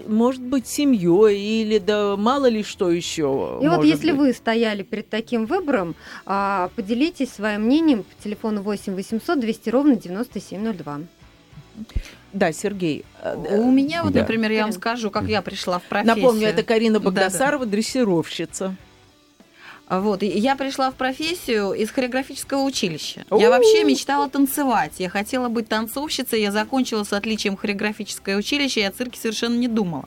[0.07, 3.59] может быть, семьей или да мало ли что еще.
[3.61, 4.19] И вот если быть.
[4.19, 9.95] вы стояли перед таким выбором, а, поделитесь своим мнением по телефону 8 800 200 ровно
[9.95, 11.01] 9702.
[12.33, 13.05] Да, Сергей.
[13.21, 14.21] э, У меня вот, да.
[14.21, 16.15] например, я вам скажу, как я пришла в профессию.
[16.15, 16.99] Напомню, это Карина.
[16.99, 18.75] Богдасарова, дрессировщица.
[19.89, 23.23] Вот, и я пришла в профессию из хореографического училища.
[23.29, 23.39] У-у-у.
[23.39, 24.93] Я вообще мечтала танцевать.
[24.97, 26.41] Я хотела быть танцовщицей.
[26.41, 28.81] Я закончила с отличием хореографическое училище.
[28.81, 30.05] Я о цирке совершенно не думала.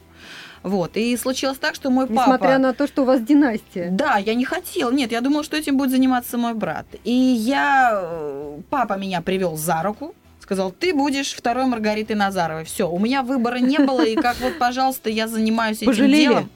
[0.63, 2.21] Вот, и случилось так, что мой папа...
[2.21, 3.89] Несмотря на то, что у вас династия.
[3.91, 4.91] Да, я не хотела.
[4.91, 6.85] Нет, я думала, что этим будет заниматься мой брат.
[7.05, 7.99] И я...
[8.03, 12.65] э, Папа меня привел за руку, сказал, ты будешь второй Маргаритой Назаровой.
[12.65, 16.23] Все, у меня выбора не было, и как вот, пожалуйста, я занимаюсь этим Пожалели?
[16.25, 16.51] делом.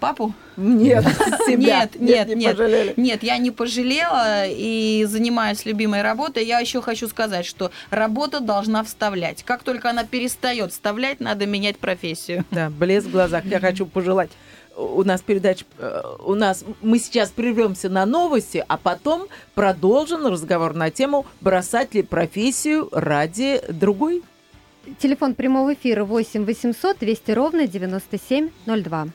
[0.00, 0.32] Папу?
[0.56, 1.04] Нет,
[1.46, 1.80] себя.
[1.80, 2.96] Нет, нет, не нет.
[2.96, 6.44] Нет, я не пожалела и занимаюсь любимой работой.
[6.44, 9.42] Я еще хочу сказать, что работа должна вставлять.
[9.42, 12.44] Как только она перестает вставлять, надо менять профессию.
[12.50, 13.44] Да, блеск в глазах.
[13.44, 14.30] Я хочу пожелать.
[14.76, 20.72] У нас передача, э, у нас мы сейчас прервемся на новости, а потом продолжим разговор
[20.74, 24.22] на тему бросать ли профессию ради другой.
[25.00, 29.08] Телефон прямого эфира 8 800 200 ровно 9702.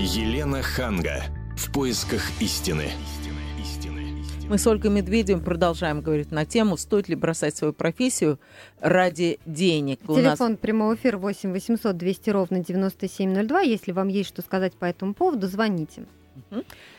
[0.00, 1.24] Елена Ханга.
[1.56, 2.84] В поисках истины.
[4.48, 8.38] Мы с Ольгой Медведевым продолжаем говорить на тему, стоит ли бросать свою профессию
[8.80, 9.98] ради денег.
[10.06, 13.60] У нас Телефон прямого эфира 8 800 200 ровно 9702.
[13.62, 16.04] Если вам есть что сказать по этому поводу, звоните.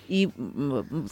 [0.10, 0.28] И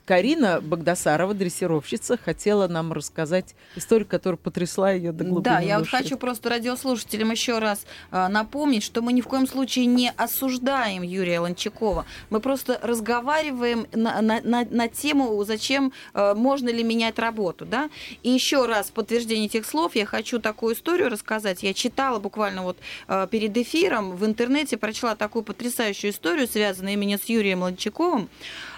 [0.06, 5.88] Карина Богдасарова, дрессировщица, хотела нам рассказать историю, которая потрясла ее до глубины Да, я вот
[5.88, 11.04] хочу просто радиослушателям еще раз а, напомнить, что мы ни в коем случае не осуждаем
[11.04, 12.06] Юрия Ланчакова.
[12.30, 17.66] Мы просто разговариваем на, на- на- на тему, зачем, а, можно ли менять работу.
[17.66, 17.90] Да?
[18.24, 21.62] И еще раз в подтверждение этих слов я хочу такую историю рассказать.
[21.64, 27.18] Я читала буквально вот а, перед эфиром в интернете, прочла такую потрясающую историю, связанную именно
[27.18, 28.28] с Юрием Ланчаковым а,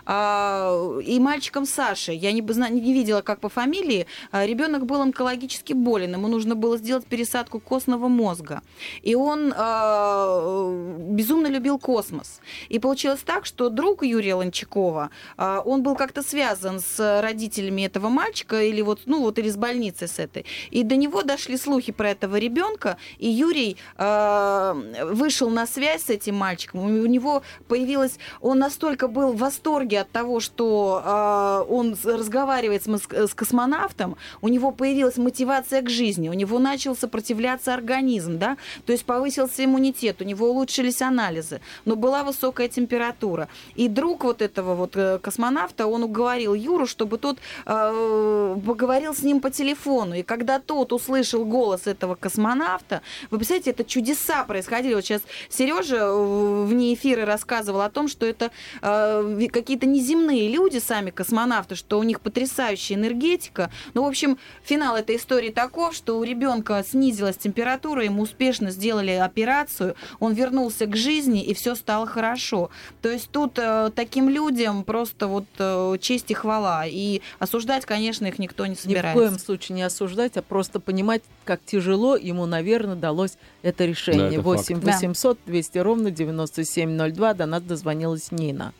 [0.09, 2.17] и мальчиком Сашей.
[2.17, 4.07] Я не, не видела, как по фамилии.
[4.31, 6.13] Ребенок был онкологически болен.
[6.13, 8.61] Ему нужно было сделать пересадку костного мозга.
[9.03, 10.69] И он а,
[11.09, 12.41] безумно любил космос.
[12.69, 18.09] И получилось так, что друг Юрия Ланчакова, а, он был как-то связан с родителями этого
[18.09, 20.45] мальчика или вот, ну вот или с больницей с этой.
[20.71, 26.09] И до него дошли слухи про этого ребенка, и Юрий а, вышел на связь с
[26.09, 26.81] этим мальчиком.
[26.81, 32.88] У него появилась, он настолько был в восторге от того, что а, он разговаривает с,
[32.88, 38.91] с космонавтом, у него появилась мотивация к жизни, у него начал сопротивляться организм, да, то
[38.91, 43.47] есть повысился иммунитет, у него улучшились анализы, но была высокая температура.
[43.75, 49.23] И друг вот этого вот э, космонавта, он уговорил Юру, чтобы тот э, поговорил с
[49.23, 50.15] ним по телефону.
[50.15, 54.95] И когда тот услышал голос этого космонавта, вы представляете, это чудеса происходили.
[54.95, 59.47] Вот сейчас Сережа вне эфира рассказывал о том, что это э, ви-
[59.89, 63.71] какие-то неземные люди, сами космонавты, что у них потрясающая энергетика.
[63.93, 69.12] Ну, в общем, финал этой истории таков, что у ребенка снизилась температура, ему успешно сделали
[69.12, 72.69] операцию, он вернулся к жизни, и все стало хорошо.
[73.02, 76.86] То есть тут э, таким людям просто вот э, честь и хвала.
[76.86, 79.19] И осуждать, конечно, их никто не Ни в собирается.
[79.19, 84.30] коем случае не осуждать, а просто понимать, как тяжело ему, наверное, далось это решение.
[84.30, 84.86] Да, это 8 факт.
[84.86, 87.34] 800 200 ровно 9702.
[87.34, 88.73] До нас дозвонилась Нина.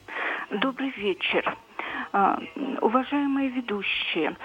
[0.52, 1.56] Добрый вечер.
[2.12, 2.40] А,
[2.82, 4.36] Уважаемые ведущие,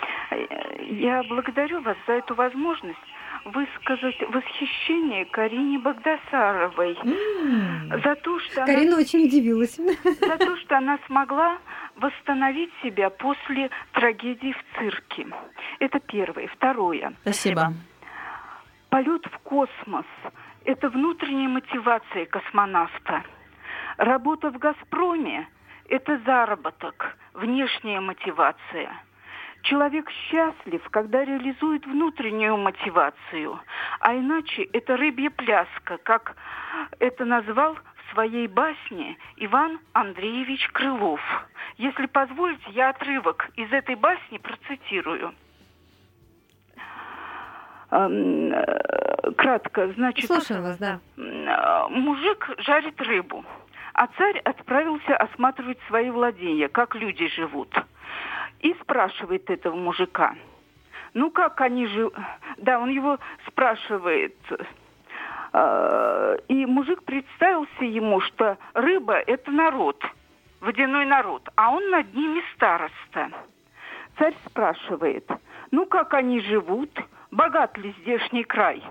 [0.91, 2.99] я благодарю вас за эту возможность
[3.47, 6.97] высказать восхищение Карине Богдасаровой
[8.03, 9.77] за то, что она Карина очень удивилась.
[9.77, 11.59] за то, что она смогла
[11.97, 15.27] восстановить себя после трагедии в цирке.
[15.79, 16.49] Это первое.
[16.49, 17.15] Второе.
[17.23, 17.73] Спасибо.
[18.91, 20.07] Полет в космос–
[20.65, 23.25] это внутренняя мотивация космонавта.
[23.97, 25.49] Работа в «Газпроме»–
[25.89, 28.91] это заработок, внешняя мотивация.
[29.63, 33.59] Человек счастлив, когда реализует внутреннюю мотивацию,
[34.01, 36.37] а иначе это рыбья пляска, как
[36.99, 41.21] это назвал в своей басне Иван Андреевич Крылов.
[41.79, 45.35] Если позволите, я отрывок из этой басни процитирую.
[47.91, 50.27] Э, Кратко, значит...
[50.27, 51.01] Слушаем вас, да.
[51.17, 53.45] Э, Мужик жарит рыбу,
[53.95, 57.73] а царь отправился осматривать свои владения, как люди живут.
[58.61, 60.35] И спрашивает этого мужика,
[61.15, 62.15] ну как они живут?
[62.59, 64.37] Да, он его спрашивает.
[65.53, 70.05] Э, И мужик представился ему, что рыба– это народ,
[70.61, 73.31] водяной народ, а он над ними староста.
[74.19, 75.31] Царь спрашивает,
[75.71, 76.91] ну как они живут,
[77.31, 78.83] богат ли здешний край?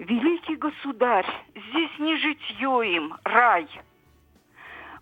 [0.00, 3.68] Великий государь, здесь не житье им, рай.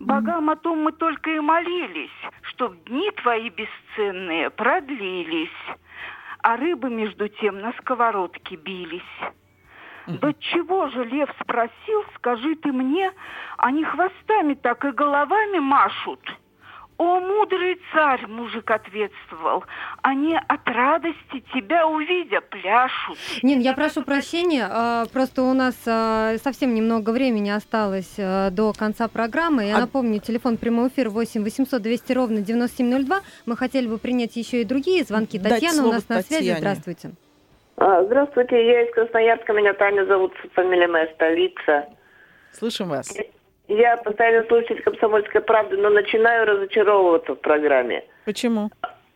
[0.00, 2.10] Богам о том мы только и молились,
[2.42, 5.76] чтоб дни твои бесценные продлились,
[6.42, 9.02] а рыбы между тем на сковородке бились.
[10.08, 13.12] Да чего же, лев спросил, скажи ты мне,
[13.56, 16.20] они хвостами так и головами машут?
[16.98, 19.62] О, мудрый царь, мужик ответствовал,
[20.02, 23.16] они от радости тебя увидя пляшут.
[23.44, 28.72] Нин, я прошу прощения, а, просто у нас а, совсем немного времени осталось а, до
[28.72, 29.66] конца программы.
[29.66, 33.20] Я А- напомню, телефон прямого эфира 8 800 200 ровно 9702.
[33.46, 35.38] Мы хотели бы принять еще и другие звонки.
[35.38, 36.48] Дать Татьяна у нас на связи.
[36.48, 36.58] Татьяне.
[36.58, 37.10] Здравствуйте.
[37.76, 41.86] Здравствуйте, я из Красноярска, меня Таня зовут, фамилия моя столица.
[42.50, 43.16] Слышим вас.
[43.68, 48.04] Я постоянно слушатель «Комсомольской правды», но начинаю разочаровываться в программе.
[48.24, 48.70] Почему?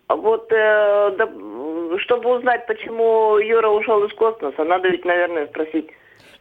[0.08, 1.26] Вот, э, да,
[2.00, 5.88] чтобы узнать, почему Юра ушел из космоса, надо ведь, наверное, спросить.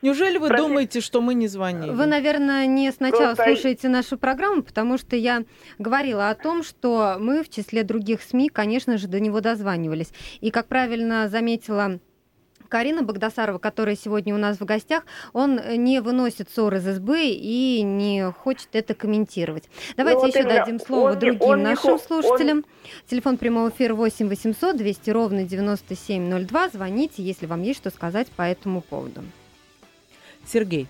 [0.02, 0.68] Неужели вы Простите.
[0.68, 1.92] думаете, что мы не звонили?
[1.92, 5.44] Вы, наверное, не сначала Просто- слушаете нашу программу, потому что я
[5.78, 10.12] говорила о том, что мы в числе других СМИ, конечно же, до него дозванивались.
[10.42, 12.00] И, как правильно заметила
[12.72, 15.04] Карина Богдасарова, которая сегодня у нас в гостях,
[15.34, 19.66] он не выносит ссор из СБ и не хочет это комментировать.
[19.98, 20.56] Давайте Ну, вот еще именно.
[20.60, 22.64] дадим слово Он другим он не нашим хо- слушателям.
[23.08, 26.70] Телефон прямого эфира 8 800 200 ровно 9702.
[26.70, 29.22] Звоните, если вам есть что сказать по этому поводу.
[30.48, 30.88] Сергей,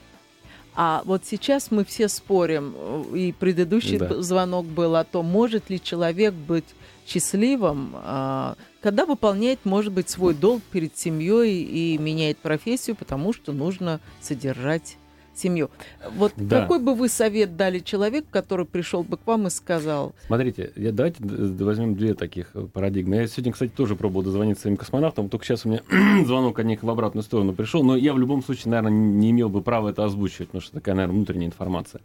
[0.76, 4.22] а вот сейчас мы все спорим, э, и предыдущий Да.
[4.22, 6.66] звонок был о том, может ли человек быть
[7.08, 13.52] счастливым, а, когда выполняет, может быть, свой долг перед семьей и меняет профессию, потому что
[13.54, 14.98] нужно содержать
[15.34, 15.70] семью.
[16.16, 16.62] Вот Да.
[16.62, 20.92] какой бы вы совет дали человеку, который пришел бы к вам и сказал, Смотрите, я,
[20.92, 23.16] давайте возьмем две таких э, парадигмы.
[23.16, 25.82] Я сегодня, кстати, тоже пробовал дозвониться своим космонавтам, только сейчас у меня
[26.26, 29.48] звонок от них в обратную сторону пришел, но я в любом случае, наверное, не имел
[29.50, 32.02] бы права это озвучивать, потому что такая, наверное, внутренняя информация.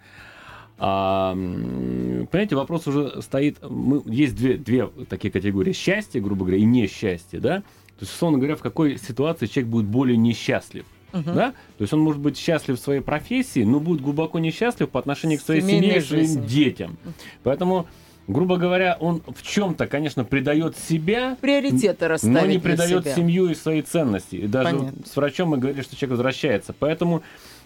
[0.78, 3.58] А, понимаете, вопрос уже стоит.
[3.62, 7.60] Мы, есть две, две такие категории: счастье, грубо говоря, и несчастье, да.
[7.60, 10.84] То есть, условно говоря, в какой ситуации человек будет более несчастлив.
[11.12, 11.34] Мгм.
[11.34, 11.50] Да?
[11.78, 15.38] То есть он может быть счастлив в своей профессии, но будет глубоко несчастлив по отношению
[15.38, 16.46] к своей Семейной семье и своим жизни.
[16.46, 16.96] детям.
[17.42, 17.86] Поэтому,
[18.26, 23.54] грубо говоря, он в чем-то, конечно, предает себя, приоритеты расставить но не предает семью и
[23.54, 24.36] свои ценности.
[24.36, 25.06] И даже Понятно.
[25.06, 26.74] с врачом мы говорили, что человек возвращается.
[26.78, 27.22] Поэтому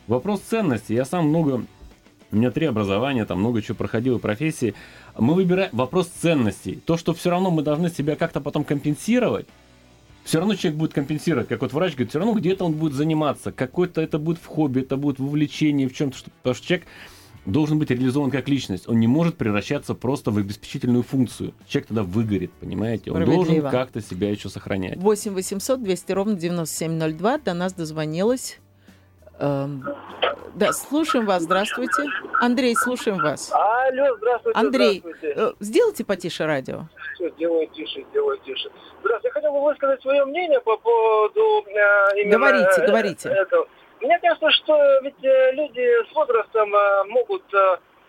[0.06, 0.94] вопрос ценностей.
[0.94, 1.64] Я сам много
[2.33, 4.74] у меня три образования, там много чего проходил и профессии.
[5.18, 6.81] Мы выбираем вопрос ценностей.
[6.85, 9.47] То, что все равно мы должны себя как-то потом компенсировать,
[10.24, 13.53] все равно человек будет компенсировать, как вот врач говорит, все равно где-то он будет заниматься,
[13.53, 16.87] какой-то это будет в хобби, это будет в увлечении, в чем-то, потому что человек
[17.47, 18.89] должен быть реализован как личность.
[18.89, 21.55] Он не может превращаться просто в обеспечительную функцию.
[21.66, 23.11] Человек тогда выгорит, понимаете?
[23.11, 24.99] Он должен как-то себя еще сохранять.
[24.99, 27.39] 8 800 200 ровно 9702.
[27.39, 28.59] До нас дозвонилась.
[29.41, 29.84] Эм,
[30.55, 31.43] да, слушаем вас.
[31.43, 32.05] Здравствуйте.
[32.41, 33.53] Андрей, слушаем вас.
[33.53, 35.34] Алло, здравствуйте, Андрей, здравствуйте.
[35.36, 36.82] э, сделайте потише радио.
[37.14, 38.70] Все, делаю тише, делаю тише.
[39.01, 42.38] Здравствуйте, я хотел бы высказать свое мнение по поводу э, именно...
[42.38, 43.28] Говорите, э, говорите.
[43.28, 43.68] этого.
[44.01, 46.70] Мне кажется, что ведь э, люди с возрастом
[47.09, 47.45] могут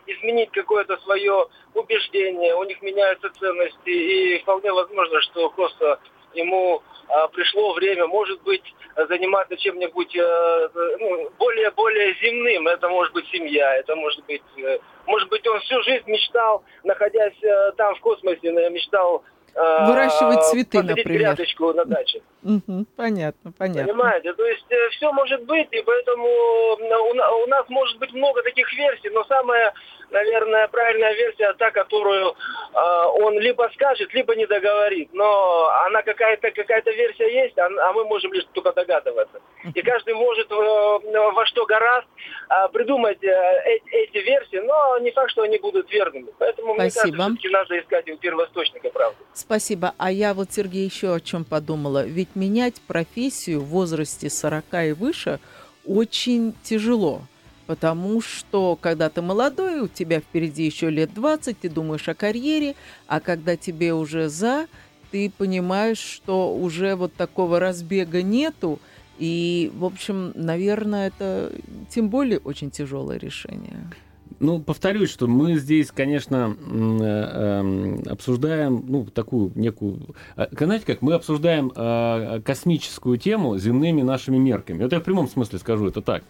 [0.08, 6.00] изменить какое-то свое убеждение, у них меняются ценности, и вполне возможно, что просто
[6.34, 8.64] ему э, пришло время, может быть,
[9.10, 10.70] заниматься чем-нибудь э,
[11.00, 12.68] ну, более более земным.
[12.68, 17.38] Это может быть семья, это может быть, э, может быть, он всю жизнь мечтал, находясь
[17.78, 19.24] там в космосе, мечтал
[19.54, 21.20] Выращивать цветы, например.
[21.36, 22.22] грядочку на даче.
[22.42, 23.84] Мгм, понятно, понятно.
[23.84, 24.32] Понимаете?
[24.34, 28.72] То есть все может быть, и поэтому у, на- у нас может быть много таких
[28.74, 29.74] версий, но самая,
[30.12, 35.09] наверное, правильная версия та, которую э, он либо скажет, либо не договорит.
[35.14, 39.41] Но она какая-то какая-то версия есть, а, а мы можем лишь только догадываться.
[39.74, 42.07] И каждый может э, во что гораст
[42.49, 46.28] э, придумать э, э- эти версии, но не факт, что они будут верными.
[46.38, 47.18] Поэтому мне Спасибо.
[47.18, 49.18] кажется, все-таки надо искать у первоисточника правды.
[49.34, 49.93] Спасибо.
[49.97, 52.05] А я вот, Сергей, еще о чем подумала.
[52.05, 55.39] Ведь менять профессию в возрасте 40 и выше
[55.86, 57.22] очень тяжело.
[57.68, 62.76] Потому что, когда ты молодой, у тебя впереди еще лет 20, ты думаешь о карьере,
[63.07, 64.68] а когда тебе уже за,
[65.12, 68.80] ты понимаешь, что уже вот такого разбега нету.
[69.20, 71.51] И, в общем, наверное, это
[71.89, 73.91] тем более очень тяжелое решение.
[74.39, 80.16] Ну, повторюсь, что мы здесь, конечно, э, эм, обсуждаем, ну, такую некую...
[80.36, 84.84] э, Знаете как, мы обсуждаем э, космическую тему земными нашими мерками.
[84.84, 86.24] Это я в прямом смысле скажу, это так.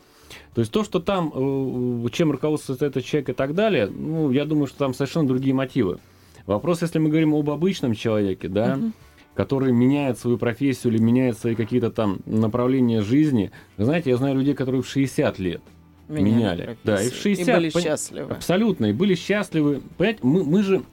[0.53, 4.45] То есть то, что там, э, чем руководствуется этот человек и так далее, ну, я
[4.45, 5.99] думаю, что там совершенно другие мотивы.
[6.45, 8.93] Вопрос, если мы говорим об обычном человеке, да, Мгм.
[9.35, 13.51] который меняет свою профессию или меняет свои какие-то там направления жизни.
[13.77, 15.61] Вы знаете, я знаю людей, которые в 60 лет
[16.09, 16.77] Меняли меняли.
[16.83, 17.31] Да, и в профессию.
[17.33, 17.55] И 60.
[17.57, 18.33] были пон- счастливы.
[18.33, 19.81] Абсолютно, и были счастливы.
[19.97, 20.83] Понимаете, мы, мы же...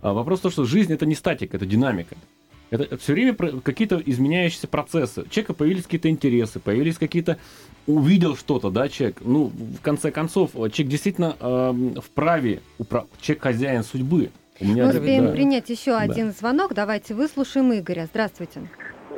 [0.00, 2.16] а, Вопрос в том, что жизнь это не статика, это динамика.
[2.70, 5.22] Это все время какие-то изменяющиеся процессы.
[5.22, 7.38] У человека появились какие-то интересы, появились какие-то...
[7.86, 9.16] Увидел что-то, да, человек.
[9.22, 14.30] Ну, в конце концов, человек действительно эм, вправе, упра- человек хозяин судьбы.
[14.60, 15.30] У меня, Мы успеем да.
[15.32, 16.00] принять еще Да.
[16.00, 16.74] один звонок.
[16.74, 18.06] Давайте выслушаем Игоря.
[18.10, 18.68] Здравствуйте.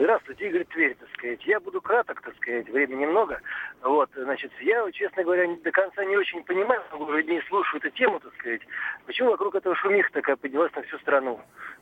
[0.01, 1.45] Здравствуйте, Игорь Тверь, так сказать.
[1.45, 3.39] Я буду краток, так сказать, времени много.
[3.83, 7.91] Вот, значит, я, честно говоря, не- до конца не очень понимаю, уже дней слушаю эту
[7.91, 8.63] тему, так сказать.
[9.05, 11.39] Почему вокруг этого шумиха такая поднялась на всю страну?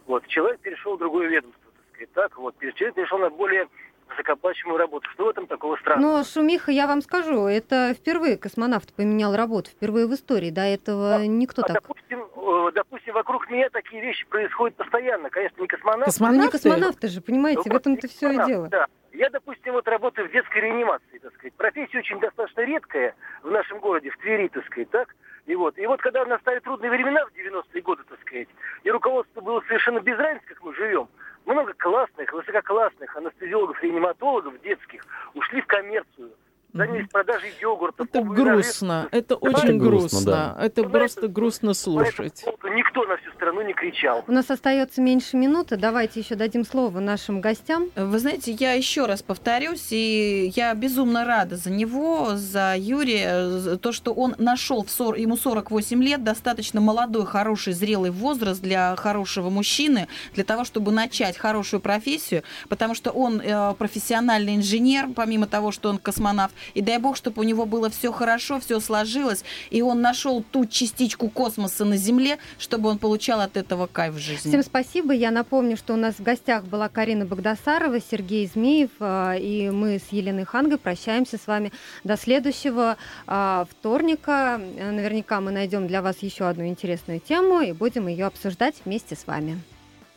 [0.07, 3.69] Вот, человек перешел в другое ведомство, так сказать, так, вот, человек перешел на более
[4.09, 5.09] высокооплачиваемую работу.
[5.11, 6.19] Что в этом такого странного?
[6.19, 10.51] Но, Шумиха, я вам скажу, это впервые космонавт поменял работу, впервые в истории.
[10.51, 11.83] До этого а, никто а так...
[11.83, 15.31] Допустим, э, допустим, вокруг меня такие вещи происходят постоянно.
[15.31, 16.05] Конечно, не космонавты.
[16.07, 16.39] Космонавты?
[16.39, 18.69] Ну, не космонавты же, понимаете, Ну, в этом-то все и дело.
[18.69, 18.87] Да.
[19.13, 21.55] Я, допустим, вот работаю в детской реанимации, так сказать.
[21.55, 25.15] Профессия очень достаточно редкая в нашем городе, в Твери, так сказать, так?
[25.47, 28.49] И вот, и вот когда настали трудные времена в 90-е годы, так сказать,
[28.85, 31.09] и руководство было совершенно без разницы, как мы живем,
[31.49, 35.03] много классных, высококлассных анестезиологов, реаниматологов детских
[35.35, 36.31] ушли в коммерцию.
[36.75, 38.05] Занялись продажей йогурта.
[38.05, 40.21] Это грустно, это очень грустно, грустно.
[40.25, 40.57] да.
[40.61, 42.45] Это просто грустно слушать.
[42.64, 44.25] Никто на всю страну не кричал.
[44.29, 45.77] У нас остается меньше минуты.
[45.77, 47.89] Давайте еще дадим слово нашим гостям.
[47.97, 53.79] Вы знаете, я еще раз повторюсь, и я безумно рада за него, за Юрия, за
[53.79, 58.95] то, что он нашел, в 40, ему 48 лет, достаточно молодой, хороший, зрелый возраст для
[58.97, 65.47] хорошего мужчины, для того, чтобы начать хорошую профессию, потому что он э, профессиональный инженер, помимо
[65.47, 69.45] того, что он космонавт, и дай бог, чтобы у него было все хорошо, все сложилось,
[69.71, 74.19] и он нашел ту частичку космоса на Земле, чтобы он получал от этого кайф в
[74.19, 74.49] жизни.
[74.49, 75.13] Всем спасибо.
[75.13, 79.99] Я напомню, что у нас в гостях была Карина Богдасарова, Сергей Змеев, а, и мы
[79.99, 81.73] с Еленой Хангой прощаемся с вами
[82.05, 82.97] до следующего
[83.27, 84.61] а, вторника.
[84.79, 89.27] Наверняка мы найдем для вас еще одну интересную тему и будем ее обсуждать вместе с
[89.27, 89.61] вами.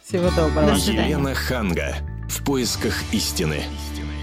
[0.04, 0.72] Всего доброго.
[0.72, 1.12] До свидания.
[1.12, 1.96] Елена Ханга.
[2.28, 3.64] В поисках истины.